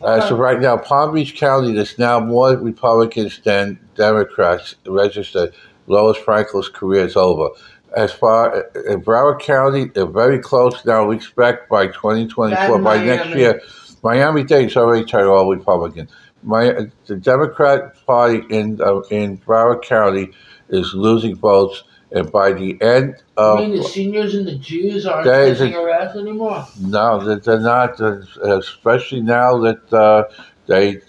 as 0.05 0.31
of 0.31 0.39
right 0.39 0.61
now, 0.61 0.77
Palm 0.77 1.15
Beach 1.15 1.37
County, 1.37 1.73
there's 1.73 1.99
now 1.99 2.19
more 2.21 2.57
Republicans 2.57 3.41
than 3.45 3.79
Democrats 3.95 4.75
registered. 4.87 5.55
Lois 5.87 6.17
Frankel's 6.19 6.69
career 6.69 7.05
is 7.05 7.17
over. 7.17 7.51
As 7.97 8.13
far 8.13 8.67
in 8.89 9.03
Broward 9.03 9.41
County, 9.41 9.87
they're 9.87 10.07
very 10.07 10.39
close 10.39 10.85
now. 10.85 11.07
We 11.07 11.17
expect 11.17 11.69
by 11.69 11.87
2024, 11.87 12.75
And 12.75 12.85
by 12.85 13.05
next 13.05 13.29
year, 13.37 13.61
Miami 14.03 14.43
Dade's 14.45 14.77
already 14.77 15.05
turned 15.05 15.29
all 15.29 15.49
Republican. 15.51 16.09
My, 16.43 16.89
the 17.07 17.17
Democrat 17.17 17.95
Party 18.05 18.43
in 18.51 18.81
uh, 18.81 19.01
in 19.11 19.39
Broward 19.39 19.83
County 19.83 20.31
is 20.69 20.93
losing 20.93 21.37
votes, 21.37 21.85
and 22.13 22.31
by 22.31 22.53
the 22.53 22.77
end 22.83 23.23
of 23.37 23.61
mean, 23.61 23.77
the 23.77 23.83
seniors 23.83 24.35
and 24.35 24.47
the 24.47 24.57
Jews 24.57 25.07
aren't 25.07 25.25
kissing 25.25 25.73
her 25.73 25.89
ass 25.89 26.17
anymore. 26.17 26.67
no, 26.81 27.37
they're 27.37 27.61
not, 27.61 27.99
especially 28.01 29.23
now 29.23 29.59
that 29.59 29.93
uh, 29.93 30.25
they 30.67 31.01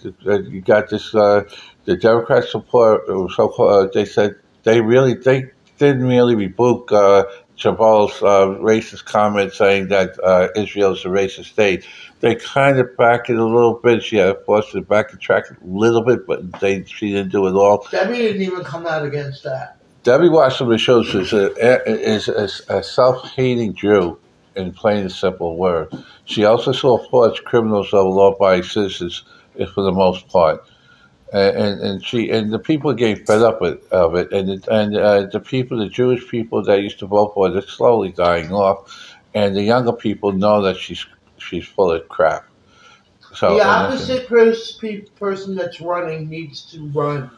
you 0.50 0.60
got 0.62 0.88
this. 0.88 1.14
Uh, 1.14 1.44
the 1.84 1.96
Democrat 1.96 2.44
support, 2.44 3.02
so 3.06 3.48
uh, 3.60 3.88
they 3.94 4.04
said 4.04 4.34
they 4.64 4.80
really 4.80 5.14
they 5.14 5.50
didn't 5.78 6.04
really 6.06 6.34
rebuke 6.34 6.90
uh, 6.92 7.24
Jayapal's 7.56 8.22
uh, 8.22 8.58
racist 8.60 9.04
comment 9.04 9.52
saying 9.52 9.88
that 9.88 10.18
uh, 10.22 10.48
Israel 10.56 10.92
is 10.92 11.04
a 11.04 11.08
racist 11.08 11.46
state. 11.46 11.86
They 12.20 12.34
kind 12.34 12.78
of 12.78 12.96
backed 12.96 13.30
it 13.30 13.36
a 13.36 13.44
little 13.44 13.74
bit. 13.74 14.02
She 14.02 14.16
had 14.16 14.36
forced 14.44 14.74
it 14.74 14.88
back 14.88 15.10
the 15.10 15.16
track 15.16 15.44
a 15.50 15.56
little 15.64 16.02
bit, 16.02 16.26
but 16.26 16.60
they 16.60 16.84
she 16.84 17.12
didn't 17.12 17.32
do 17.32 17.46
it 17.46 17.54
all. 17.54 17.86
Debbie 17.90 18.18
didn't 18.18 18.42
even 18.42 18.64
come 18.64 18.86
out 18.86 19.04
against 19.04 19.42
that. 19.44 19.78
Debbie 20.02 20.28
Wasserman 20.28 20.78
Schultz 20.78 21.14
is 21.14 21.32
a, 21.32 21.52
is 21.84 22.28
a, 22.28 22.76
a 22.76 22.82
self-hating 22.82 23.74
Jew, 23.74 24.18
in 24.56 24.72
plain 24.72 25.02
and 25.02 25.12
simple 25.12 25.56
words. 25.56 25.94
She 26.24 26.44
also 26.44 26.72
supports 26.72 27.40
criminals 27.40 27.92
of 27.92 28.06
law-abiding 28.06 28.64
citizens, 28.64 29.24
eh, 29.58 29.66
for 29.66 29.82
the 29.82 29.92
most 29.92 30.28
part. 30.28 30.64
And, 31.32 31.80
and 31.80 32.04
she 32.04 32.30
and 32.30 32.52
the 32.52 32.58
people 32.58 32.90
are 32.90 32.94
getting 32.94 33.24
fed 33.26 33.42
up 33.42 33.60
with, 33.60 33.82
of 33.92 34.14
it, 34.14 34.30
and 34.32 34.48
it- 34.48 34.68
and 34.68 34.96
uh, 34.96 35.26
the 35.26 35.40
people, 35.40 35.76
the 35.78 35.88
Jewish 35.88 36.26
people 36.28 36.62
that 36.62 36.80
used 36.80 37.00
to 37.00 37.06
vote 37.06 37.34
for, 37.34 37.48
her, 37.48 37.52
they're 37.52 37.62
slowly 37.62 38.12
dying 38.12 38.52
off, 38.52 39.16
and 39.34 39.56
the 39.56 39.62
younger 39.62 39.92
people 39.92 40.30
know 40.32 40.62
that 40.62 40.76
she's 40.76 41.04
she's 41.38 41.66
full 41.66 41.90
of 41.90 42.08
crap. 42.08 42.46
So 43.34 43.56
the 43.56 43.64
opposite 43.66 44.28
pers- 44.28 44.72
pe- 44.80 45.00
person 45.18 45.56
that's 45.56 45.80
running 45.80 46.28
needs 46.28 46.62
to 46.72 46.86
run. 46.90 47.30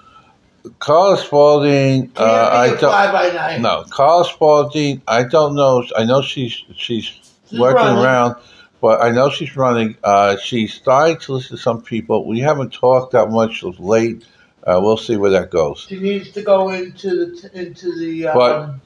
Carla 0.80 1.16
Spalding, 1.16 2.12
uh, 2.16 2.50
I 2.52 2.68
don't. 2.68 2.78
fly 2.80 3.10
by 3.10 3.30
night. 3.34 3.60
No, 3.62 3.84
Carla 3.88 4.26
Spalding. 4.26 5.00
I 5.08 5.22
don't 5.22 5.54
know. 5.54 5.82
I 5.96 6.04
know 6.04 6.20
she's 6.20 6.52
she's 6.76 7.04
She's 7.48 7.58
working 7.58 7.76
running. 7.86 8.04
around, 8.04 8.36
but 8.80 9.02
I 9.02 9.10
know 9.10 9.30
she's 9.30 9.56
running. 9.56 9.96
Uh, 10.04 10.36
she's 10.36 10.74
starting 10.74 11.16
to 11.18 11.32
listen 11.34 11.56
to 11.56 11.62
some 11.62 11.82
people. 11.82 12.26
We 12.26 12.40
haven't 12.40 12.72
talked 12.72 13.12
that 13.12 13.30
much 13.30 13.62
of 13.62 13.78
late. 13.80 14.24
Uh, 14.64 14.78
we'll 14.82 14.96
see 14.96 15.16
where 15.16 15.30
that 15.30 15.50
goes. 15.50 15.86
She 15.88 15.98
needs 15.98 16.30
to 16.32 16.42
go 16.42 16.68
into 16.70 17.10
the 17.26 17.50
into 17.54 17.98
the. 17.98 18.24
But- 18.34 18.60
Um, 18.62 18.80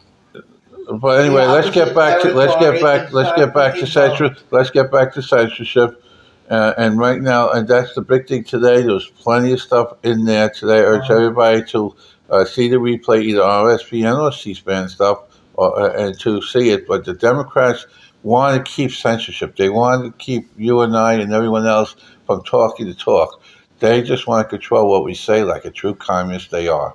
But 1.01 1.21
anyway, 1.25 1.47
let's 1.47 1.71
get 1.71 1.95
back 1.95 2.23
to 2.23 2.35
let's 2.35 2.57
get 2.57 2.83
back 2.83 3.13
let's 3.13 3.33
get 3.39 3.55
back 3.55 3.75
to 3.77 3.87
censorship. 3.87 4.39
Let's 4.51 4.71
get 4.71 4.91
back 4.91 5.15
to 5.15 5.23
censorship. 5.23 6.03
Uh, 6.51 6.75
and 6.77 6.99
right 6.99 7.21
now, 7.23 7.51
and 7.51 7.69
that's 7.69 7.95
the 7.95 8.03
big 8.03 8.27
thing 8.27 8.43
today. 8.45 8.83
There's 8.83 9.07
plenty 9.09 9.53
of 9.53 9.61
stuff 9.61 9.95
in 10.03 10.25
there 10.25 10.51
today. 10.51 10.79
I 10.81 10.83
urge 10.95 11.05
Uh-huh. 11.05 11.15
everybody 11.15 11.63
to 11.67 11.95
uh, 12.31 12.45
see 12.45 12.69
the 12.69 12.77
replay, 12.77 13.23
either 13.23 13.43
on 13.43 13.67
RSBN 13.67 14.19
or 14.21 14.33
C-SPAN 14.33 14.89
stuff, 14.89 15.19
or, 15.55 15.79
uh, 15.81 15.93
and 16.03 16.19
to 16.21 16.43
see 16.43 16.71
it. 16.71 16.87
But 16.89 17.05
the 17.05 17.15
Democrats 17.15 17.87
want 18.23 18.65
to 18.65 18.71
keep 18.71 18.93
censorship. 18.93 19.57
They 19.57 19.69
want 19.69 20.05
to 20.05 20.25
keep 20.25 20.49
you 20.57 20.81
and 20.81 20.97
I 20.97 21.15
and 21.15 21.33
everyone 21.33 21.67
else 21.67 21.97
from 22.27 22.43
talking 22.45 22.87
to 22.87 22.95
talk. 22.95 23.43
They 23.81 24.03
just 24.03 24.27
want 24.27 24.47
to 24.47 24.49
control 24.49 24.89
what 24.89 25.05
we 25.05 25.15
say, 25.15 25.43
like 25.43 25.65
a 25.65 25.71
true 25.71 25.95
communist 25.95 26.51
they 26.51 26.69
are. 26.69 26.95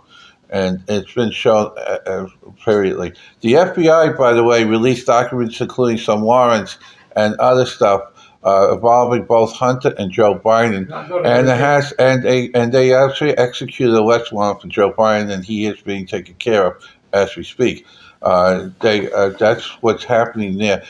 And 0.49 0.81
it's 0.87 1.13
been 1.13 1.31
shown 1.31 1.71
uh, 1.77 1.97
uh, 2.05 2.27
periodically. 2.63 3.13
The 3.41 3.53
FBI, 3.53 4.17
by 4.17 4.31
the 4.31 4.43
way, 4.43 4.63
released 4.63 5.07
documents 5.07 5.59
including 5.59 5.97
some 5.97 6.21
warrants 6.21 6.77
and 7.17 7.35
other 7.35 7.65
stuff 7.65 8.03
uh, 8.45 8.73
involving 8.73 9.25
both 9.25 9.51
Hunter 9.51 9.93
and 9.97 10.09
Joe 10.09 10.39
Biden. 10.39 10.89
And 11.25 11.49
it 11.49 11.57
has, 11.57 11.91
and 11.93 12.23
they 12.23 12.49
and 12.53 12.71
they 12.71 12.93
actually 12.93 13.37
executed 13.37 13.93
a 13.95 14.01
arrest 14.01 14.31
warrant 14.31 14.61
for 14.61 14.67
Joe 14.69 14.93
Biden, 14.93 15.29
and 15.29 15.43
he 15.43 15.65
is 15.65 15.81
being 15.81 16.05
taken 16.05 16.35
care 16.35 16.67
of 16.67 16.83
as 17.11 17.35
we 17.35 17.43
speak. 17.43 17.85
Uh, 18.21 18.69
they 18.81 19.11
uh, 19.11 19.29
that's 19.29 19.67
what's 19.81 20.03
happening 20.03 20.57
there. 20.57 20.83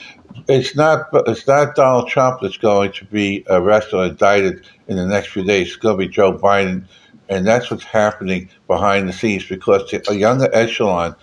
It's 0.48 0.76
not 0.76 1.08
it's 1.28 1.48
not 1.48 1.76
Donald 1.76 2.10
Trump 2.10 2.42
that's 2.42 2.58
going 2.58 2.92
to 2.94 3.06
be 3.06 3.44
arrested 3.50 3.96
or 3.96 4.06
indicted 4.06 4.66
in 4.88 4.98
the 4.98 5.06
next 5.06 5.30
few 5.30 5.44
days. 5.44 5.68
It's 5.68 5.76
going 5.76 5.98
to 6.00 6.06
be 6.06 6.12
Joe 6.12 6.38
Biden, 6.38 6.86
and 7.30 7.46
that's 7.46 7.70
what's 7.72 7.84
happening 7.84 8.50
behind 8.68 9.08
the 9.08 9.14
scenes 9.14 9.46
because 9.46 9.90
the, 9.90 10.04
a 10.10 10.16
younger 10.16 10.50
echelon. 10.54 11.16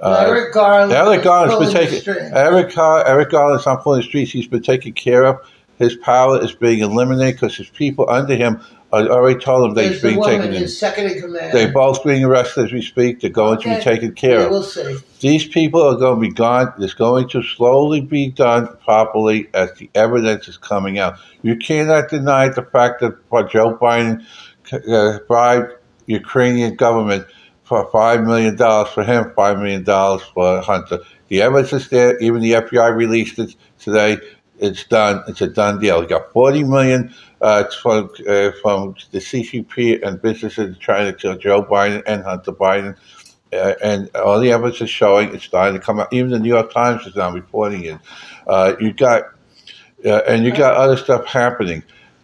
Uh, 0.00 0.24
Eric 0.28 0.54
Garland. 0.54 0.92
Eric 0.92 1.24
Garland's 1.24 1.72
been 1.72 1.88
taken. 1.88 2.32
Eric 2.34 2.76
Eric 2.76 3.30
Garland's 3.30 3.66
not 3.66 3.82
pulling 3.82 4.00
the 4.00 4.06
streets. 4.06 4.30
He's 4.30 4.46
been 4.46 4.62
taken 4.62 4.92
care 4.92 5.24
of. 5.24 5.38
His 5.78 5.96
power 5.96 6.42
is 6.42 6.52
being 6.52 6.80
eliminated 6.80 7.36
because 7.36 7.56
his 7.56 7.70
people 7.70 8.08
under 8.10 8.34
him 8.34 8.60
are 8.92 9.06
already 9.08 9.38
told 9.38 9.74
There's 9.74 9.92
he's 9.94 10.02
the 10.02 10.08
being 10.08 10.20
woman, 10.20 10.40
taken 10.40 10.54
in. 10.62 10.68
second 10.68 11.06
in 11.10 11.20
command. 11.20 11.52
They're 11.52 11.72
both 11.72 12.02
being 12.04 12.24
arrested 12.24 12.64
as 12.66 12.72
we 12.72 12.80
speak. 12.80 13.20
They're 13.20 13.30
going 13.30 13.58
to 13.60 13.64
be 13.68 13.74
Okay. 13.74 13.82
taken 13.84 14.12
care 14.14 14.38
Yeah, 14.40 14.44
of. 14.46 14.50
we'll 14.50 14.62
see. 14.62 14.96
These 15.20 15.46
people 15.48 15.82
are 15.82 15.96
going 15.96 16.14
to 16.16 16.20
be 16.28 16.32
gone. 16.32 16.72
It's 16.78 16.94
going 16.94 17.28
to 17.30 17.42
slowly 17.42 18.00
be 18.00 18.30
done 18.30 18.68
properly 18.84 19.48
as 19.52 19.72
the 19.74 19.90
evidence 19.94 20.48
is 20.48 20.56
coming 20.56 20.98
out. 20.98 21.16
You 21.42 21.56
cannot 21.56 22.08
deny 22.08 22.48
the 22.48 22.62
fact 22.62 23.00
that 23.00 23.16
Joe 23.50 23.76
Biden 23.76 24.24
uh, 24.72 25.18
bribed 25.26 25.72
Ukrainian 26.06 26.74
government 26.76 27.26
for 27.64 27.86
five 27.92 28.24
million 28.24 28.56
dollars 28.56 28.88
for 28.90 29.04
him, 29.04 29.30
five 29.36 29.58
million 29.58 29.84
dollars 29.84 30.22
for 30.34 30.62
Hunter. 30.62 31.00
The 31.28 31.42
evidence 31.42 31.74
is 31.74 31.88
there. 31.90 32.18
Even 32.20 32.40
the 32.40 32.52
FBI 32.52 32.94
released 32.96 33.38
it 33.38 33.54
today. 33.78 34.16
It's 34.58 34.84
done. 34.84 35.22
It's 35.28 35.40
a 35.40 35.48
done 35.48 35.80
deal. 35.80 36.02
You 36.02 36.08
got 36.08 36.32
forty 36.32 36.64
million 36.64 37.14
uh, 37.40 37.64
from 37.82 38.10
uh, 38.28 38.50
from 38.62 38.96
the 39.12 39.18
CCP 39.18 40.06
and 40.06 40.20
businesses 40.20 40.76
trying 40.78 41.12
to 41.12 41.18
kill 41.18 41.36
Joe 41.36 41.62
Biden 41.62 42.02
and 42.06 42.24
Hunter 42.24 42.52
Biden 42.52 42.96
uh, 43.52 43.74
and 43.82 44.14
all 44.16 44.40
the 44.40 44.52
evidence 44.52 44.80
is 44.80 44.90
showing 44.90 45.34
it's 45.34 45.44
starting 45.44 45.78
to 45.78 45.84
come 45.84 46.00
out. 46.00 46.12
Even 46.12 46.30
the 46.30 46.38
New 46.38 46.48
York 46.48 46.72
Times 46.72 47.06
is 47.06 47.16
now 47.16 47.30
reporting 47.30 47.84
it. 47.84 47.98
Uh, 48.46 48.74
you 48.80 48.92
got, 48.92 49.24
uh, 50.04 50.22
and 50.28 50.44
you 50.44 50.52
got 50.52 50.76
other 50.76 50.96
stuff 50.96 51.26
happening. 51.26 51.82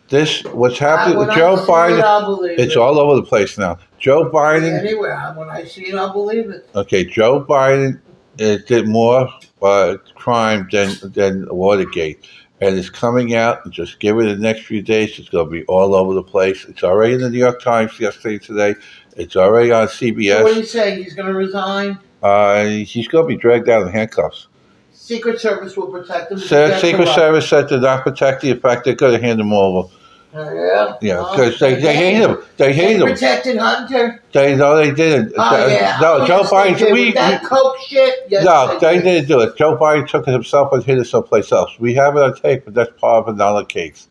This 0.08 0.44
what's 0.44 0.78
happening 0.78 1.18
with 1.18 1.34
Joe 1.34 1.54
I 1.54 1.56
see 1.56 1.62
it, 1.62 1.66
Biden. 1.66 2.58
It's 2.58 2.72
it. 2.72 2.78
all 2.78 2.98
over 2.98 3.16
the 3.16 3.26
place 3.26 3.56
now. 3.56 3.78
Joe 3.98 4.30
Biden. 4.30 4.78
Anywhere. 4.78 5.32
When 5.34 5.48
I 5.48 5.64
see 5.64 5.86
it, 5.86 5.94
I'll 5.94 6.12
believe 6.12 6.50
it. 6.50 6.68
Okay, 6.74 7.04
Joe 7.04 7.42
Biden 7.42 8.00
uh, 8.40 8.58
did 8.66 8.86
more 8.86 9.28
uh, 9.64 9.96
crime 10.14 10.68
than 10.70 10.94
than 11.02 11.48
Watergate, 11.48 12.24
and 12.60 12.76
it's 12.76 12.90
coming 12.90 13.34
out. 13.34 13.68
Just 13.70 13.98
give 13.98 14.18
it 14.18 14.24
the 14.24 14.36
next 14.36 14.62
few 14.66 14.82
days. 14.82 15.18
It's 15.18 15.28
going 15.30 15.46
to 15.46 15.50
be 15.50 15.64
all 15.64 15.94
over 15.94 16.14
the 16.14 16.22
place. 16.22 16.64
It's 16.66 16.84
already 16.84 17.14
in 17.14 17.20
the 17.20 17.30
New 17.30 17.38
York 17.38 17.60
Times 17.60 17.98
yesterday, 17.98 18.38
today. 18.38 18.74
It's 19.16 19.36
already 19.36 19.72
on 19.72 19.88
So 19.88 20.42
what 20.42 20.52
are 20.52 20.56
you 20.56 20.64
saying? 20.64 21.02
He's 21.02 21.14
going 21.14 21.28
to 21.28 21.34
resign? 21.34 21.98
Uh, 22.22 22.64
he's 22.64 23.08
going 23.08 23.24
to 23.24 23.28
be 23.28 23.36
dragged 23.36 23.68
out 23.68 23.86
in 23.86 23.92
handcuffs. 23.92 24.48
Secret 24.92 25.40
Service 25.40 25.76
will 25.76 25.88
protect 25.88 26.32
him. 26.32 26.38
Se- 26.38 26.80
Secret 26.80 27.08
Service 27.08 27.48
said 27.48 27.68
they're 27.68 27.80
not 27.80 28.02
protecting. 28.02 28.50
In 28.50 28.60
fact, 28.60 28.84
they're 28.84 28.94
going 28.94 29.18
to 29.18 29.24
hand 29.24 29.38
him 29.40 29.52
over. 29.52 29.88
Uh, 30.34 30.52
yeah. 30.52 30.96
Yeah, 31.00 31.28
because 31.30 31.60
they, 31.60 31.80
they 31.80 31.94
hate 31.94 32.14
him. 32.14 32.38
They 32.56 32.72
hate 32.72 33.00
him. 33.00 33.06
protected 33.06 33.56
Hunter. 33.56 34.20
They 34.32 34.56
no, 34.56 34.76
they 34.76 34.90
didn't. 34.90 35.32
Oh, 35.36 35.66
yeah. 35.68 35.98
No, 36.00 36.26
Joe 36.26 36.42
Biden. 36.42 36.76
did. 36.76 36.92
We, 36.92 37.12
that 37.12 37.44
coke 37.44 37.76
shit. 37.86 38.26
Yes, 38.28 38.44
no, 38.44 38.76
they 38.80 38.96
did. 38.96 39.04
didn't 39.04 39.28
do 39.28 39.40
it. 39.42 39.56
Joe 39.56 39.76
Biden 39.76 40.08
took 40.08 40.26
it 40.26 40.32
himself 40.32 40.72
and 40.72 40.82
hid 40.82 40.98
it 40.98 41.04
someplace 41.04 41.52
else. 41.52 41.78
We 41.78 41.94
have 41.94 42.16
it 42.16 42.22
on 42.22 42.34
tape, 42.34 42.64
but 42.64 42.74
that's 42.74 42.90
part 43.00 43.28
of 43.28 43.34
another 43.34 43.64
case. 43.64 44.08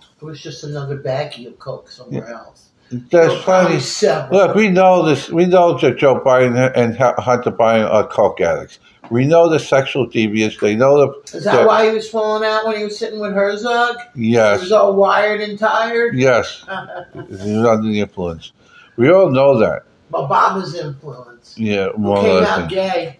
It 0.00 0.24
was 0.24 0.40
just 0.40 0.64
another 0.64 0.98
baggie 0.98 1.46
of 1.46 1.58
coke 1.58 1.90
somewhere 1.90 2.26
else. 2.28 2.70
Probably 3.10 3.36
funny. 3.42 3.80
sell 3.80 4.26
it. 4.26 4.32
Look, 4.32 4.56
we 4.56 4.70
know 4.70 5.04
this. 5.04 5.28
We 5.28 5.44
know 5.44 5.76
that 5.78 5.98
Joe 5.98 6.20
Biden 6.20 6.72
and 6.74 6.96
Hunter 6.96 7.52
Biden 7.52 7.88
are 7.90 8.06
coke 8.06 8.40
addicts. 8.40 8.78
We 9.10 9.24
know 9.26 9.48
the 9.48 9.58
sexual 9.58 10.06
deviants. 10.08 10.60
They 10.60 10.76
know 10.76 10.98
the. 10.98 11.38
Is 11.38 11.44
that 11.44 11.66
why 11.66 11.88
he 11.88 11.94
was 11.94 12.08
falling 12.08 12.48
out 12.48 12.66
when 12.66 12.76
he 12.76 12.84
was 12.84 12.98
sitting 12.98 13.20
with 13.20 13.32
Herzog? 13.32 13.96
Yes. 14.14 14.60
He 14.60 14.64
was 14.64 14.72
all 14.72 14.94
wired 14.94 15.40
and 15.40 15.58
tired. 15.58 16.16
Yes. 16.16 16.64
He's 17.28 17.40
under 17.64 17.88
the 17.88 18.00
influence. 18.00 18.52
We 18.96 19.10
all 19.10 19.30
know 19.30 19.58
that. 19.58 19.84
Obama's 20.12 20.74
influence. 20.74 21.54
Yeah, 21.58 21.88
more 21.96 22.18
or 22.18 22.22
came 22.22 22.44
out 22.44 22.68
gay. 22.70 23.18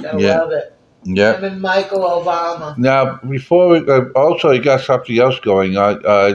Gotta 0.00 0.20
Yeah. 0.20 0.40
love 0.40 0.52
it. 0.52 0.74
Yeah. 1.04 1.36
Him 1.36 1.44
and 1.44 1.62
Michael 1.62 2.00
Obama. 2.00 2.76
Now, 2.76 3.16
before 3.28 3.68
we 3.68 3.88
uh, 3.90 4.06
also, 4.16 4.50
you 4.50 4.62
got 4.62 4.80
something 4.80 5.18
else 5.18 5.38
going 5.40 5.76
on. 5.76 6.04
Uh, 6.04 6.34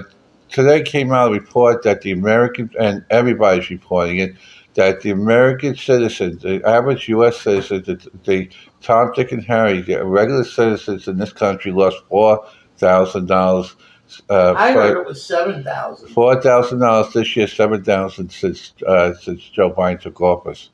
today 0.50 0.82
came 0.82 1.12
out 1.12 1.30
a 1.30 1.32
report 1.32 1.84
that 1.84 2.02
the 2.02 2.12
American 2.12 2.70
and 2.80 3.04
everybody's 3.10 3.70
reporting 3.70 4.20
it 4.20 4.36
that 4.76 5.02
the 5.02 5.12
American 5.12 5.76
citizens, 5.76 6.42
the 6.42 6.64
average 6.68 7.08
U.S. 7.10 7.42
citizens, 7.42 7.86
the, 7.86 8.10
the 8.24 8.50
Tom, 8.82 9.12
Dick, 9.16 9.32
and 9.32 9.44
Harry, 9.44 9.82
the 9.82 10.04
regular 10.06 10.44
citizens 10.44 11.08
in 11.08 11.18
this 11.18 11.34
country, 11.34 11.72
lost 11.72 11.98
four 12.10 12.46
thousand 12.78 13.28
dollars. 13.28 13.76
Uh, 14.30 14.54
I 14.58 14.74
for- 14.74 14.82
heard 14.82 14.98
it 15.02 15.08
was 15.08 15.24
seven 15.24 15.64
thousand. 15.64 16.10
Four 16.10 16.42
thousand 16.42 16.80
dollars 16.80 17.14
this 17.14 17.36
year, 17.36 17.48
seven 17.48 17.84
thousand 17.84 18.32
since 18.32 18.74
uh, 18.86 19.14
since 19.14 19.42
Joe 19.44 19.72
Biden 19.72 20.02
took 20.02 20.20
office. 20.22 20.70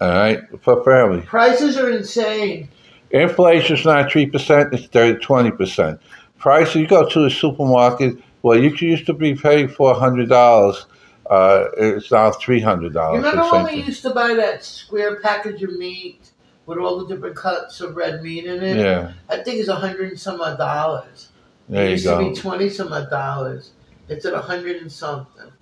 All 0.00 0.08
right, 0.08 0.40
for 0.60 0.84
family. 0.84 1.22
Prices 1.22 1.76
are 1.76 1.90
insane. 1.90 2.68
Inflation's 3.10 3.84
not 3.84 4.10
three 4.12 4.26
percent; 4.26 4.72
it's 4.72 4.88
20 4.88 5.50
percent. 5.52 6.00
Prices. 6.38 6.76
You 6.76 6.86
go 6.86 7.08
to 7.08 7.20
the 7.20 7.30
supermarket. 7.30 8.18
Well, 8.42 8.58
you 8.58 8.70
used 8.78 9.06
to 9.06 9.14
be 9.14 9.34
paying 9.34 9.68
four 9.68 9.94
hundred 9.94 10.28
dollars. 10.28 10.86
Uh, 11.28 11.68
it's 11.76 12.10
now 12.10 12.30
three 12.32 12.60
hundred 12.60 12.88
You 12.88 12.90
dollars. 12.94 13.24
remember 13.24 13.50
when 13.52 13.64
we 13.64 13.82
used 13.82 14.02
to 14.02 14.10
buy 14.10 14.34
that 14.34 14.64
square 14.64 15.20
package 15.20 15.62
of 15.62 15.72
meat 15.76 16.30
with 16.66 16.78
all 16.78 16.98
the 17.04 17.14
different 17.14 17.36
cuts 17.36 17.80
of 17.80 17.96
red 17.96 18.22
meat 18.22 18.44
in 18.46 18.62
it? 18.62 18.76
Yeah, 18.78 19.12
I 19.28 19.36
think 19.42 19.58
it's 19.60 19.68
a 19.68 19.74
hundred 19.74 20.10
and 20.10 20.20
some 20.20 20.40
odd 20.40 20.58
dollars. 20.58 21.28
there 21.68 21.84
it 21.84 21.86
you 21.86 21.90
used 21.92 22.04
go. 22.04 22.18
to 22.20 22.30
be 22.30 22.34
twenty 22.34 22.70
some 22.70 22.92
odd 22.92 23.10
dollars. 23.10 23.72
It's 24.08 24.24
at 24.24 24.32
a 24.32 24.40
hundred 24.40 24.76
and 24.76 24.90
something. 24.90 25.52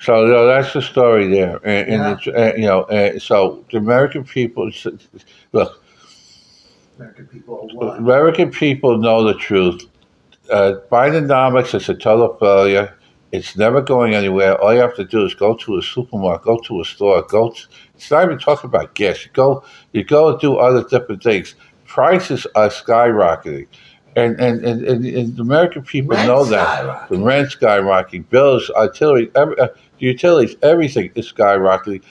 So 0.00 0.24
you 0.26 0.32
know, 0.32 0.46
that's 0.48 0.72
the 0.72 0.82
story 0.82 1.28
there, 1.28 1.60
and, 1.64 1.88
and 1.88 2.18
it's, 2.18 2.26
uh, 2.26 2.52
you 2.56 2.66
know, 2.66 2.82
uh, 2.82 3.20
so 3.20 3.64
the 3.70 3.78
American 3.78 4.24
people 4.24 4.68
look. 5.52 5.84
American 6.98 7.26
people 7.28 7.68
what? 7.74 7.98
American 7.98 8.50
people 8.50 8.98
know 8.98 9.22
the 9.24 9.34
truth. 9.34 9.86
Uh, 10.50 10.74
Bidenomics 10.90 11.74
is 11.74 11.88
a 11.88 11.94
total 11.94 12.34
failure. 12.38 12.92
It's 13.32 13.56
never 13.56 13.80
going 13.80 14.14
anywhere. 14.14 14.60
All 14.60 14.74
you 14.74 14.80
have 14.80 14.94
to 14.96 15.04
do 15.04 15.24
is 15.24 15.34
go 15.34 15.54
to 15.56 15.78
a 15.78 15.82
supermarket, 15.82 16.44
go 16.44 16.58
to 16.58 16.82
a 16.82 16.84
store, 16.84 17.22
go. 17.22 17.50
To, 17.50 17.66
it's 17.94 18.10
not 18.10 18.24
even 18.24 18.38
talking 18.38 18.68
about 18.68 18.94
gas. 18.94 19.24
You 19.24 19.30
go, 19.32 19.64
you 19.92 20.04
go 20.04 20.30
and 20.30 20.38
do 20.40 20.56
other 20.56 20.84
different 20.84 21.22
things. 21.22 21.54
Prices 21.86 22.46
are 22.54 22.68
skyrocketing, 22.68 23.68
and 24.16 24.38
and 24.38 24.62
and, 24.64 24.84
and, 24.84 25.06
and 25.06 25.36
the 25.36 25.42
American 25.42 25.82
people 25.82 26.14
Rent 26.14 26.28
know 26.28 26.44
that. 26.44 27.08
The 27.08 27.18
rent 27.18 27.48
skyrocketing, 27.48 28.28
bills, 28.28 28.70
artillery, 28.76 29.30
every, 29.34 29.58
uh, 29.58 29.68
utilities, 29.98 30.56
everything 30.62 31.10
is 31.14 31.32
skyrocketing. 31.32 32.02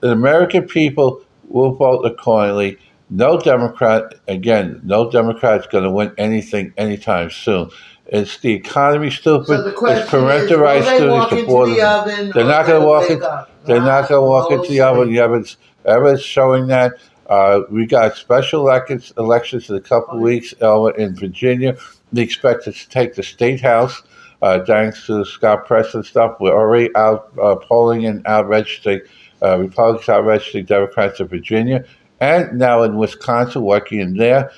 The 0.00 0.10
American 0.10 0.66
people 0.66 1.22
will 1.48 1.72
vote 1.74 2.04
accordingly. 2.04 2.78
No 3.10 3.38
Democrat, 3.38 4.14
again, 4.26 4.80
no 4.82 5.08
Democrat's 5.08 5.68
going 5.68 5.84
to 5.84 5.90
win 5.90 6.12
anything 6.18 6.72
anytime 6.76 7.30
soon. 7.30 7.70
It's 8.14 8.38
the 8.38 8.52
economy 8.52 9.10
stupid. 9.10 9.46
So 9.48 9.62
the 9.62 9.70
it's 9.70 9.78
question 9.78 10.04
is, 10.04 10.10
parental 10.10 10.56
will 10.58 10.64
rights 10.64 10.86
they 10.86 10.98
to 11.00 11.08
walk 11.10 11.30
the 11.30 11.36
into 11.38 11.48
border. 11.50 11.74
the 11.74 11.82
oven? 11.82 12.30
They're 12.34 12.44
not 12.44 12.66
gonna 12.66 12.86
walk 12.86 13.08
wake 13.08 13.10
in- 13.10 13.20
They're 13.64 13.80
not 13.80 14.08
going 14.08 14.22
to 14.24 14.28
walk 14.28 14.52
into 14.52 14.68
the 14.68 14.80
oven. 14.82 15.10
The 15.10 15.18
evidence, 15.20 15.56
evidence 15.84 16.20
showing 16.22 16.66
that. 16.68 16.92
Uh, 17.28 17.62
we 17.70 17.86
got 17.86 18.16
special 18.16 18.60
elections, 18.60 19.12
elections 19.16 19.70
in 19.70 19.76
a 19.76 19.80
couple 19.80 20.16
of 20.16 20.20
weeks 20.20 20.54
uh, 20.62 20.84
in 20.98 21.14
Virginia. 21.16 21.76
They 22.12 22.22
expect 22.22 22.68
us 22.68 22.84
to 22.84 22.88
take 22.90 23.14
the 23.14 23.22
state 23.22 23.60
house. 23.62 24.02
Uh, 24.42 24.62
thanks 24.64 25.06
to 25.06 25.24
Scott 25.24 25.66
Press 25.66 25.94
and 25.94 26.04
stuff, 26.04 26.36
we're 26.38 26.52
already 26.52 26.94
out 26.94 27.32
uh, 27.42 27.56
polling 27.56 28.04
and 28.04 28.24
out 28.26 28.46
registering 28.46 29.00
uh, 29.42 29.58
Republicans, 29.58 30.08
out 30.10 30.26
registering 30.26 30.66
Democrats 30.66 31.18
in 31.18 31.26
Virginia, 31.28 31.82
and 32.20 32.58
now 32.58 32.82
in 32.82 32.96
Wisconsin, 32.98 33.62
working 33.62 34.00
in 34.00 34.16
there 34.18 34.50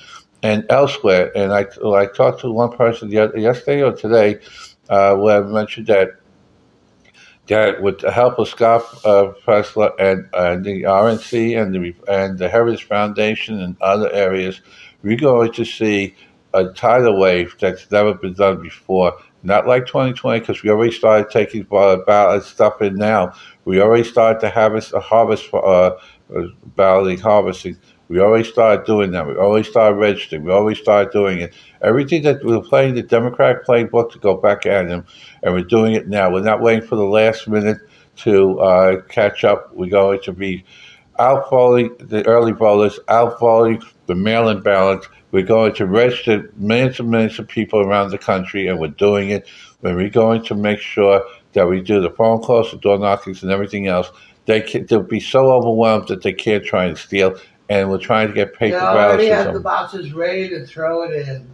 and 0.43 0.65
elsewhere. 0.69 1.31
And 1.35 1.51
I, 1.53 1.65
I 1.83 2.05
talked 2.05 2.41
to 2.41 2.51
one 2.51 2.75
person 2.75 3.11
yesterday 3.11 3.81
or 3.81 3.93
today 3.93 4.39
uh, 4.89 5.15
where 5.15 5.43
I 5.43 5.47
mentioned 5.47 5.87
that 5.87 6.11
that 7.47 7.81
with 7.81 7.99
the 7.99 8.11
help 8.11 8.39
of 8.39 8.47
Scott 8.47 8.83
uh, 9.05 9.31
Presler 9.45 9.93
and 9.99 10.65
the 10.65 10.83
RNC 10.83 11.61
and 11.61 11.73
the 11.73 11.95
and 12.07 12.37
the 12.37 12.49
Heritage 12.49 12.83
Foundation 12.83 13.61
and 13.61 13.77
other 13.81 14.11
areas, 14.11 14.61
we're 15.01 15.17
going 15.17 15.53
to 15.53 15.65
see 15.65 16.13
a 16.53 16.65
tidal 16.65 17.19
wave 17.19 17.55
that's 17.59 17.89
never 17.91 18.13
been 18.13 18.33
done 18.33 18.61
before. 18.61 19.13
Not 19.43 19.67
like 19.67 19.85
2020, 19.85 20.39
because 20.39 20.63
we 20.63 20.69
already 20.69 20.91
started 20.91 21.29
taking 21.29 21.63
ballot 21.63 22.43
stuff 22.43 22.81
in 22.81 22.95
now. 22.95 23.33
We 23.65 23.79
already 23.79 24.03
started 24.03 24.41
to 24.41 24.49
harvest 24.49 24.93
a 24.93 24.99
harvest 24.99 25.45
for 25.45 25.65
uh, 25.65 25.99
uh, 26.35 26.47
balloting 26.75 27.19
harvesting. 27.19 27.77
We 28.09 28.19
always 28.19 28.47
started 28.47 28.85
doing 28.85 29.11
that. 29.11 29.27
We 29.27 29.35
always 29.35 29.67
started 29.67 29.97
registering. 29.97 30.43
We 30.43 30.51
always 30.51 30.79
started 30.79 31.11
doing 31.11 31.39
it. 31.39 31.53
Everything 31.81 32.21
that 32.23 32.43
we 32.43 32.55
were 32.55 32.63
playing 32.63 32.95
the 32.95 33.03
Democratic 33.03 33.65
playbook 33.65 34.11
to 34.13 34.19
go 34.19 34.37
back 34.37 34.65
at 34.65 34.87
them, 34.87 35.05
and 35.43 35.53
we're 35.53 35.63
doing 35.63 35.93
it 35.93 36.07
now. 36.07 36.31
We're 36.31 36.41
not 36.41 36.61
waiting 36.61 36.87
for 36.87 36.95
the 36.95 37.03
last 37.03 37.47
minute 37.47 37.79
to 38.17 38.59
uh, 38.59 39.01
catch 39.09 39.43
up. 39.43 39.73
We're 39.73 39.89
going 39.89 40.21
to 40.23 40.31
be 40.31 40.63
outvoting 41.19 41.95
the 41.99 42.25
early 42.25 42.53
voters, 42.53 42.99
outvoting 43.09 43.81
the 44.05 44.15
mail-in 44.15 44.61
ballots. 44.61 45.07
We're 45.31 45.43
going 45.43 45.73
to 45.75 45.85
register 45.85 46.49
millions 46.55 46.99
and 46.99 47.09
millions 47.09 47.37
of 47.37 47.47
people 47.47 47.81
around 47.81 48.11
the 48.11 48.17
country, 48.17 48.67
and 48.67 48.79
we're 48.79 48.87
doing 48.87 49.29
it. 49.29 49.47
And 49.83 49.95
we're 49.95 50.09
going 50.09 50.43
to 50.45 50.55
make 50.55 50.79
sure 50.79 51.23
that 51.53 51.67
we 51.67 51.81
do 51.81 52.01
the 52.01 52.09
phone 52.09 52.39
calls, 52.39 52.71
the 52.71 52.77
door 52.77 52.97
knockings, 52.97 53.43
and 53.43 53.51
everything 53.51 53.87
else. 53.87 54.09
They 54.45 54.61
can, 54.61 54.85
they'll 54.85 55.03
be 55.03 55.19
so 55.19 55.51
overwhelmed 55.51 56.07
that 56.07 56.23
they 56.23 56.33
can't 56.33 56.63
try 56.63 56.85
and 56.85 56.97
steal. 56.97 57.37
And 57.69 57.89
we're 57.89 57.97
trying 57.97 58.27
to 58.29 58.33
get 58.33 58.53
They 58.53 58.57
paper 58.71 58.79
ballots. 58.79 59.23
or 59.23 59.33
have 59.35 59.53
the 59.53 59.59
boxes 59.59 60.13
ready 60.13 60.47
to 60.49 60.65
throw 60.65 61.03
it 61.03 61.27
in. 61.27 61.47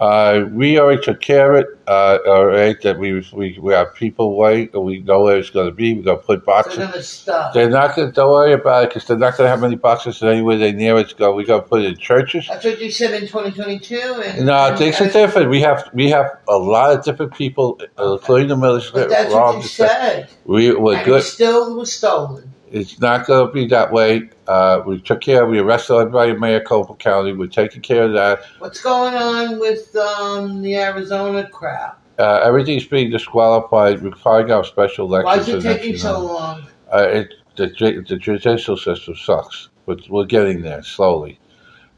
Uh, 0.00 0.46
we 0.52 0.78
already 0.78 1.02
took 1.02 1.20
care 1.20 1.54
of 1.54 1.60
it. 1.60 1.66
Uh, 1.86 2.16
all 2.26 2.46
right, 2.46 2.80
that 2.80 2.98
we 2.98 3.22
we 3.34 3.58
we 3.60 3.72
have 3.74 3.94
people 3.94 4.34
wait. 4.34 4.72
We 4.74 5.00
know 5.00 5.24
where 5.24 5.36
it's 5.36 5.50
going 5.50 5.66
to 5.66 5.74
be. 5.74 5.92
We're 5.92 6.02
going 6.02 6.16
to 6.18 6.24
put 6.24 6.38
They're 6.46 6.54
boxes. 6.54 6.78
gonna 6.78 7.02
stuff. 7.02 7.52
They're 7.52 7.68
not 7.68 7.94
going 7.94 8.08
to 8.08 8.14
don't 8.14 8.30
worry 8.30 8.54
about 8.54 8.84
it 8.84 8.88
because 8.88 9.06
they're 9.06 9.18
not 9.18 9.36
going 9.36 9.44
to 9.46 9.50
have 9.50 9.60
many 9.60 9.76
boxes 9.76 10.22
anywhere 10.22 10.56
they 10.56 10.72
near 10.72 10.96
it's 10.96 11.12
go. 11.12 11.34
We 11.34 11.44
got 11.44 11.56
to 11.56 11.62
put 11.68 11.82
it 11.82 11.88
in 11.88 11.96
churches. 11.98 12.46
That's 12.48 12.64
what 12.64 12.80
you 12.80 12.90
said 12.90 13.12
in 13.12 13.28
2022. 13.28 14.22
And, 14.24 14.46
No, 14.46 14.68
and- 14.68 14.78
things 14.78 14.98
are 15.02 15.10
different. 15.10 15.50
We 15.50 15.60
have 15.60 15.90
we 15.92 16.08
have 16.08 16.30
a 16.48 16.56
lot 16.56 16.96
of 16.96 17.04
different 17.04 17.34
people, 17.34 17.78
including 17.98 18.48
the 18.48 18.56
military. 18.56 19.02
But 19.04 19.10
that's 19.10 19.34
We're 19.34 19.38
what 19.42 19.56
you 19.56 19.68
said. 19.68 20.30
We 20.46 20.72
we're 20.74 20.96
and 20.96 21.04
good. 21.04 21.20
it 21.20 21.24
still 21.24 21.76
was 21.76 21.92
stolen. 21.92 22.54
It's 22.70 23.00
not 23.00 23.26
going 23.26 23.46
to 23.46 23.52
be 23.52 23.66
that 23.66 23.92
way. 23.92 24.30
Uh, 24.46 24.82
we 24.86 25.00
took 25.00 25.20
care. 25.20 25.42
of, 25.42 25.50
We 25.50 25.58
arrested 25.58 25.94
everybody 25.94 26.30
in 26.32 26.40
Maricopa 26.40 26.94
County. 26.94 27.32
We're 27.32 27.48
taking 27.48 27.82
care 27.82 28.04
of 28.04 28.12
that. 28.12 28.42
What's 28.60 28.80
going 28.80 29.14
on 29.14 29.58
with 29.58 29.94
um, 29.96 30.62
the 30.62 30.76
Arizona 30.76 31.48
crap? 31.48 32.00
Uh, 32.18 32.40
everything's 32.44 32.86
being 32.86 33.10
disqualified. 33.10 34.02
We're 34.02 34.14
filing 34.14 34.50
out 34.52 34.66
special 34.66 35.06
elections. 35.06 35.48
Why 35.48 35.56
is 35.58 35.64
it 35.64 35.78
taking 35.78 35.96
so 35.98 36.20
long? 36.20 36.64
Uh, 36.92 37.08
it, 37.08 37.34
the, 37.56 38.04
the 38.08 38.16
judicial 38.16 38.76
system 38.76 39.16
sucks, 39.16 39.68
but 39.86 40.08
we're 40.08 40.26
getting 40.26 40.62
there 40.62 40.82
slowly. 40.82 41.40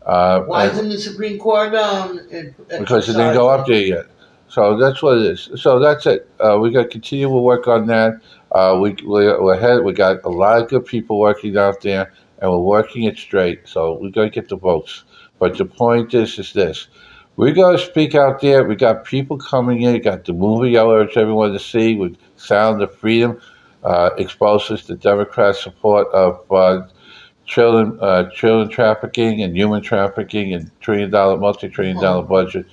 Uh, 0.06 0.40
Why 0.42 0.66
isn't 0.66 0.88
the 0.88 0.98
Supreme 0.98 1.38
Court 1.38 1.74
um? 1.74 2.18
it- 2.30 2.54
because 2.78 3.08
it 3.08 3.12
didn't 3.12 3.34
go 3.34 3.48
up 3.48 3.66
there 3.66 3.80
yet. 3.82 4.06
So 4.48 4.76
that's 4.76 5.02
what 5.02 5.18
it 5.18 5.24
is. 5.24 5.48
So 5.56 5.78
that's 5.78 6.04
it. 6.06 6.28
Uh, 6.38 6.58
we 6.58 6.70
got 6.70 6.82
to 6.82 6.88
continue 6.88 7.26
to 7.26 7.30
work 7.32 7.68
on 7.68 7.86
that. 7.86 8.20
Uh, 8.52 8.78
we 8.80 8.96
we're, 9.04 9.42
we're 9.42 9.54
ahead. 9.54 9.82
We 9.82 9.92
got 9.92 10.22
a 10.24 10.28
lot 10.28 10.62
of 10.62 10.68
good 10.68 10.84
people 10.84 11.18
working 11.18 11.56
out 11.56 11.80
there, 11.80 12.12
and 12.38 12.50
we're 12.50 12.58
working 12.58 13.04
it 13.04 13.16
straight. 13.16 13.66
So 13.66 13.98
we're 14.00 14.10
going 14.10 14.30
to 14.30 14.34
get 14.34 14.48
the 14.48 14.56
votes. 14.56 15.04
But 15.38 15.56
the 15.56 15.64
point 15.64 16.14
is, 16.14 16.38
is 16.38 16.52
this: 16.52 16.88
we're 17.36 17.54
going 17.54 17.76
to 17.76 17.82
speak 17.82 18.14
out 18.14 18.40
there. 18.40 18.64
We 18.64 18.76
got 18.76 19.04
people 19.04 19.38
coming 19.38 19.82
in. 19.82 19.94
We 19.94 20.00
got 20.00 20.24
the 20.24 20.34
movie 20.34 20.76
I 20.76 20.84
urge 20.84 21.16
everyone 21.16 21.52
to 21.52 21.58
see 21.58 21.96
with 21.96 22.16
Sound 22.36 22.82
of 22.82 22.94
Freedom. 22.94 23.40
Uh, 23.82 24.10
exposes 24.16 24.86
the 24.86 24.94
Democrat 24.94 25.56
support 25.56 26.06
of 26.12 26.40
uh, 26.52 26.86
children, 27.46 27.98
uh, 28.00 28.30
children 28.30 28.68
trafficking 28.68 29.42
and 29.42 29.56
human 29.56 29.82
trafficking 29.82 30.54
and 30.54 30.70
trillion 30.80 31.10
dollar, 31.10 31.36
multi 31.36 31.68
trillion 31.68 32.00
dollar 32.00 32.22
budget, 32.22 32.66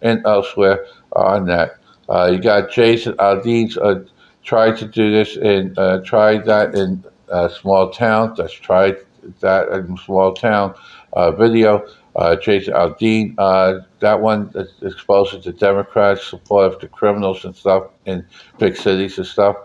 and 0.00 0.24
elsewhere 0.24 0.86
on 1.12 1.46
that. 1.46 1.78
Uh, 2.08 2.30
you 2.32 2.38
got 2.38 2.70
Jason 2.70 3.14
Aldean's 3.18 3.76
uh, 3.76 4.04
tried 4.44 4.76
to 4.76 4.86
do 4.86 5.10
this 5.10 5.36
and 5.36 5.76
uh, 5.78 5.98
that 5.98 6.74
in 6.74 7.02
a 7.28 7.50
small 7.50 7.90
town. 7.90 8.34
That's 8.36 8.52
tried 8.52 8.96
that 9.40 9.68
in 9.68 9.96
small 9.96 10.34
town 10.34 10.74
uh, 11.14 11.32
video. 11.32 11.86
Uh, 12.16 12.36
Jason 12.36 12.74
Aldean, 12.74 13.34
uh, 13.38 13.80
that 13.98 14.20
one 14.20 14.52
exposes 14.82 15.44
the 15.44 15.52
Democrats' 15.52 16.28
support 16.28 16.72
of 16.72 16.80
the 16.80 16.86
criminals 16.86 17.44
and 17.44 17.56
stuff 17.56 17.88
in 18.06 18.24
big 18.58 18.76
cities 18.76 19.18
and 19.18 19.26
stuff. 19.26 19.56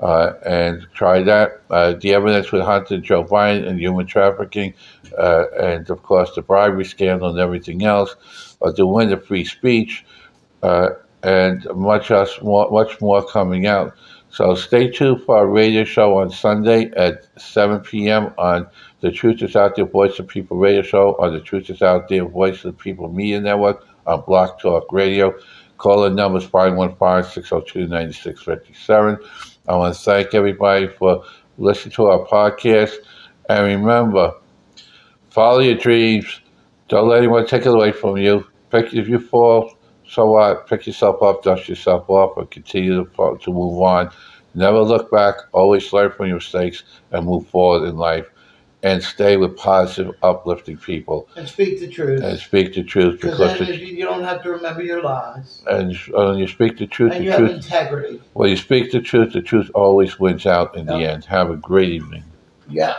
Uh, 0.00 0.32
and 0.44 0.88
try 0.92 1.22
that. 1.22 1.62
Uh, 1.70 1.92
the 1.92 2.12
evidence 2.14 2.50
with 2.50 2.62
Hunter 2.62 2.98
Joe 2.98 3.22
Biden 3.22 3.68
and 3.68 3.78
human 3.78 4.06
trafficking, 4.06 4.74
uh, 5.16 5.44
and 5.56 5.88
of 5.88 6.02
course 6.02 6.34
the 6.34 6.42
bribery 6.42 6.84
scandal 6.84 7.30
and 7.30 7.38
everything 7.38 7.84
else, 7.84 8.16
uh, 8.60 8.72
the 8.72 8.84
win 8.84 9.12
of 9.12 9.24
free 9.24 9.44
speech, 9.44 10.04
uh, 10.64 10.88
and 11.22 11.64
much 11.76 12.10
else 12.10 12.42
more, 12.42 12.68
much 12.72 13.00
more 13.00 13.24
coming 13.24 13.66
out. 13.66 13.94
So 14.34 14.54
stay 14.56 14.90
tuned 14.90 15.22
for 15.22 15.36
our 15.36 15.46
radio 15.46 15.84
show 15.84 16.18
on 16.18 16.28
Sunday 16.28 16.90
at 16.96 17.28
7 17.40 17.78
p.m. 17.82 18.34
on 18.36 18.66
the 19.00 19.12
Truth 19.12 19.44
is 19.44 19.54
Out 19.54 19.76
There 19.76 19.84
Voice 19.84 20.18
of 20.18 20.26
People 20.26 20.56
radio 20.56 20.82
show 20.82 21.14
on 21.20 21.34
the 21.34 21.40
Truth 21.40 21.70
is 21.70 21.82
Out 21.82 22.08
There 22.08 22.24
Voice 22.24 22.64
of 22.64 22.76
People 22.76 23.12
Media 23.12 23.40
Network 23.40 23.86
on 24.08 24.22
Blog 24.22 24.58
Talk 24.58 24.90
Radio. 24.90 25.32
Call 25.78 26.02
the 26.02 26.10
numbers 26.10 26.48
515-602-9657. 26.48 29.18
I 29.68 29.76
want 29.76 29.94
to 29.94 30.00
thank 30.00 30.34
everybody 30.34 30.88
for 30.88 31.22
listening 31.56 31.92
to 31.92 32.06
our 32.06 32.26
podcast. 32.26 32.94
And 33.48 33.64
remember, 33.64 34.32
follow 35.30 35.60
your 35.60 35.76
dreams. 35.76 36.40
Don't 36.88 37.08
let 37.08 37.18
anyone 37.18 37.46
take 37.46 37.66
it 37.66 37.72
away 37.72 37.92
from 37.92 38.16
you. 38.16 38.44
If 38.72 39.08
you 39.08 39.20
fall, 39.20 39.73
so 40.08 40.26
what? 40.30 40.66
Pick 40.68 40.86
yourself 40.86 41.22
up, 41.22 41.42
dust 41.42 41.68
yourself 41.68 42.08
off, 42.08 42.36
and 42.36 42.50
continue 42.50 43.04
to, 43.04 43.38
to 43.40 43.52
move 43.52 43.80
on. 43.80 44.10
Never 44.54 44.80
look 44.80 45.10
back. 45.10 45.34
Always 45.52 45.92
learn 45.92 46.12
from 46.12 46.26
your 46.26 46.36
mistakes 46.36 46.84
and 47.10 47.26
move 47.26 47.46
forward 47.48 47.88
in 47.88 47.96
life. 47.96 48.26
And 48.82 49.02
stay 49.02 49.38
with 49.38 49.56
positive, 49.56 50.14
uplifting 50.22 50.76
people. 50.76 51.26
And 51.36 51.48
speak 51.48 51.80
the 51.80 51.88
truth. 51.88 52.22
And 52.22 52.38
speak 52.38 52.74
the 52.74 52.84
truth 52.84 53.22
Because 53.22 53.58
the, 53.58 53.74
you 53.74 54.04
don't 54.04 54.22
have 54.22 54.42
to 54.42 54.50
remember 54.50 54.82
your 54.82 55.02
lies. 55.02 55.62
and 55.66 55.96
when 56.12 56.36
you 56.36 56.46
speak 56.46 56.76
the 56.76 56.86
truth, 56.86 57.12
And 57.12 57.22
the 57.22 57.24
you 57.24 57.30
have 57.30 57.40
truth. 57.40 57.52
integrity. 57.52 58.20
When 58.34 58.50
you 58.50 58.58
speak 58.58 58.92
the 58.92 59.00
truth, 59.00 59.32
the 59.32 59.40
truth 59.40 59.70
always 59.74 60.20
wins 60.20 60.44
out 60.44 60.76
in 60.76 60.84
the 60.84 60.96
end. 60.96 61.24
Have 61.24 61.50
a 61.50 61.56
great 61.56 61.88
evening. 61.88 62.24
Yeah. 62.68 62.94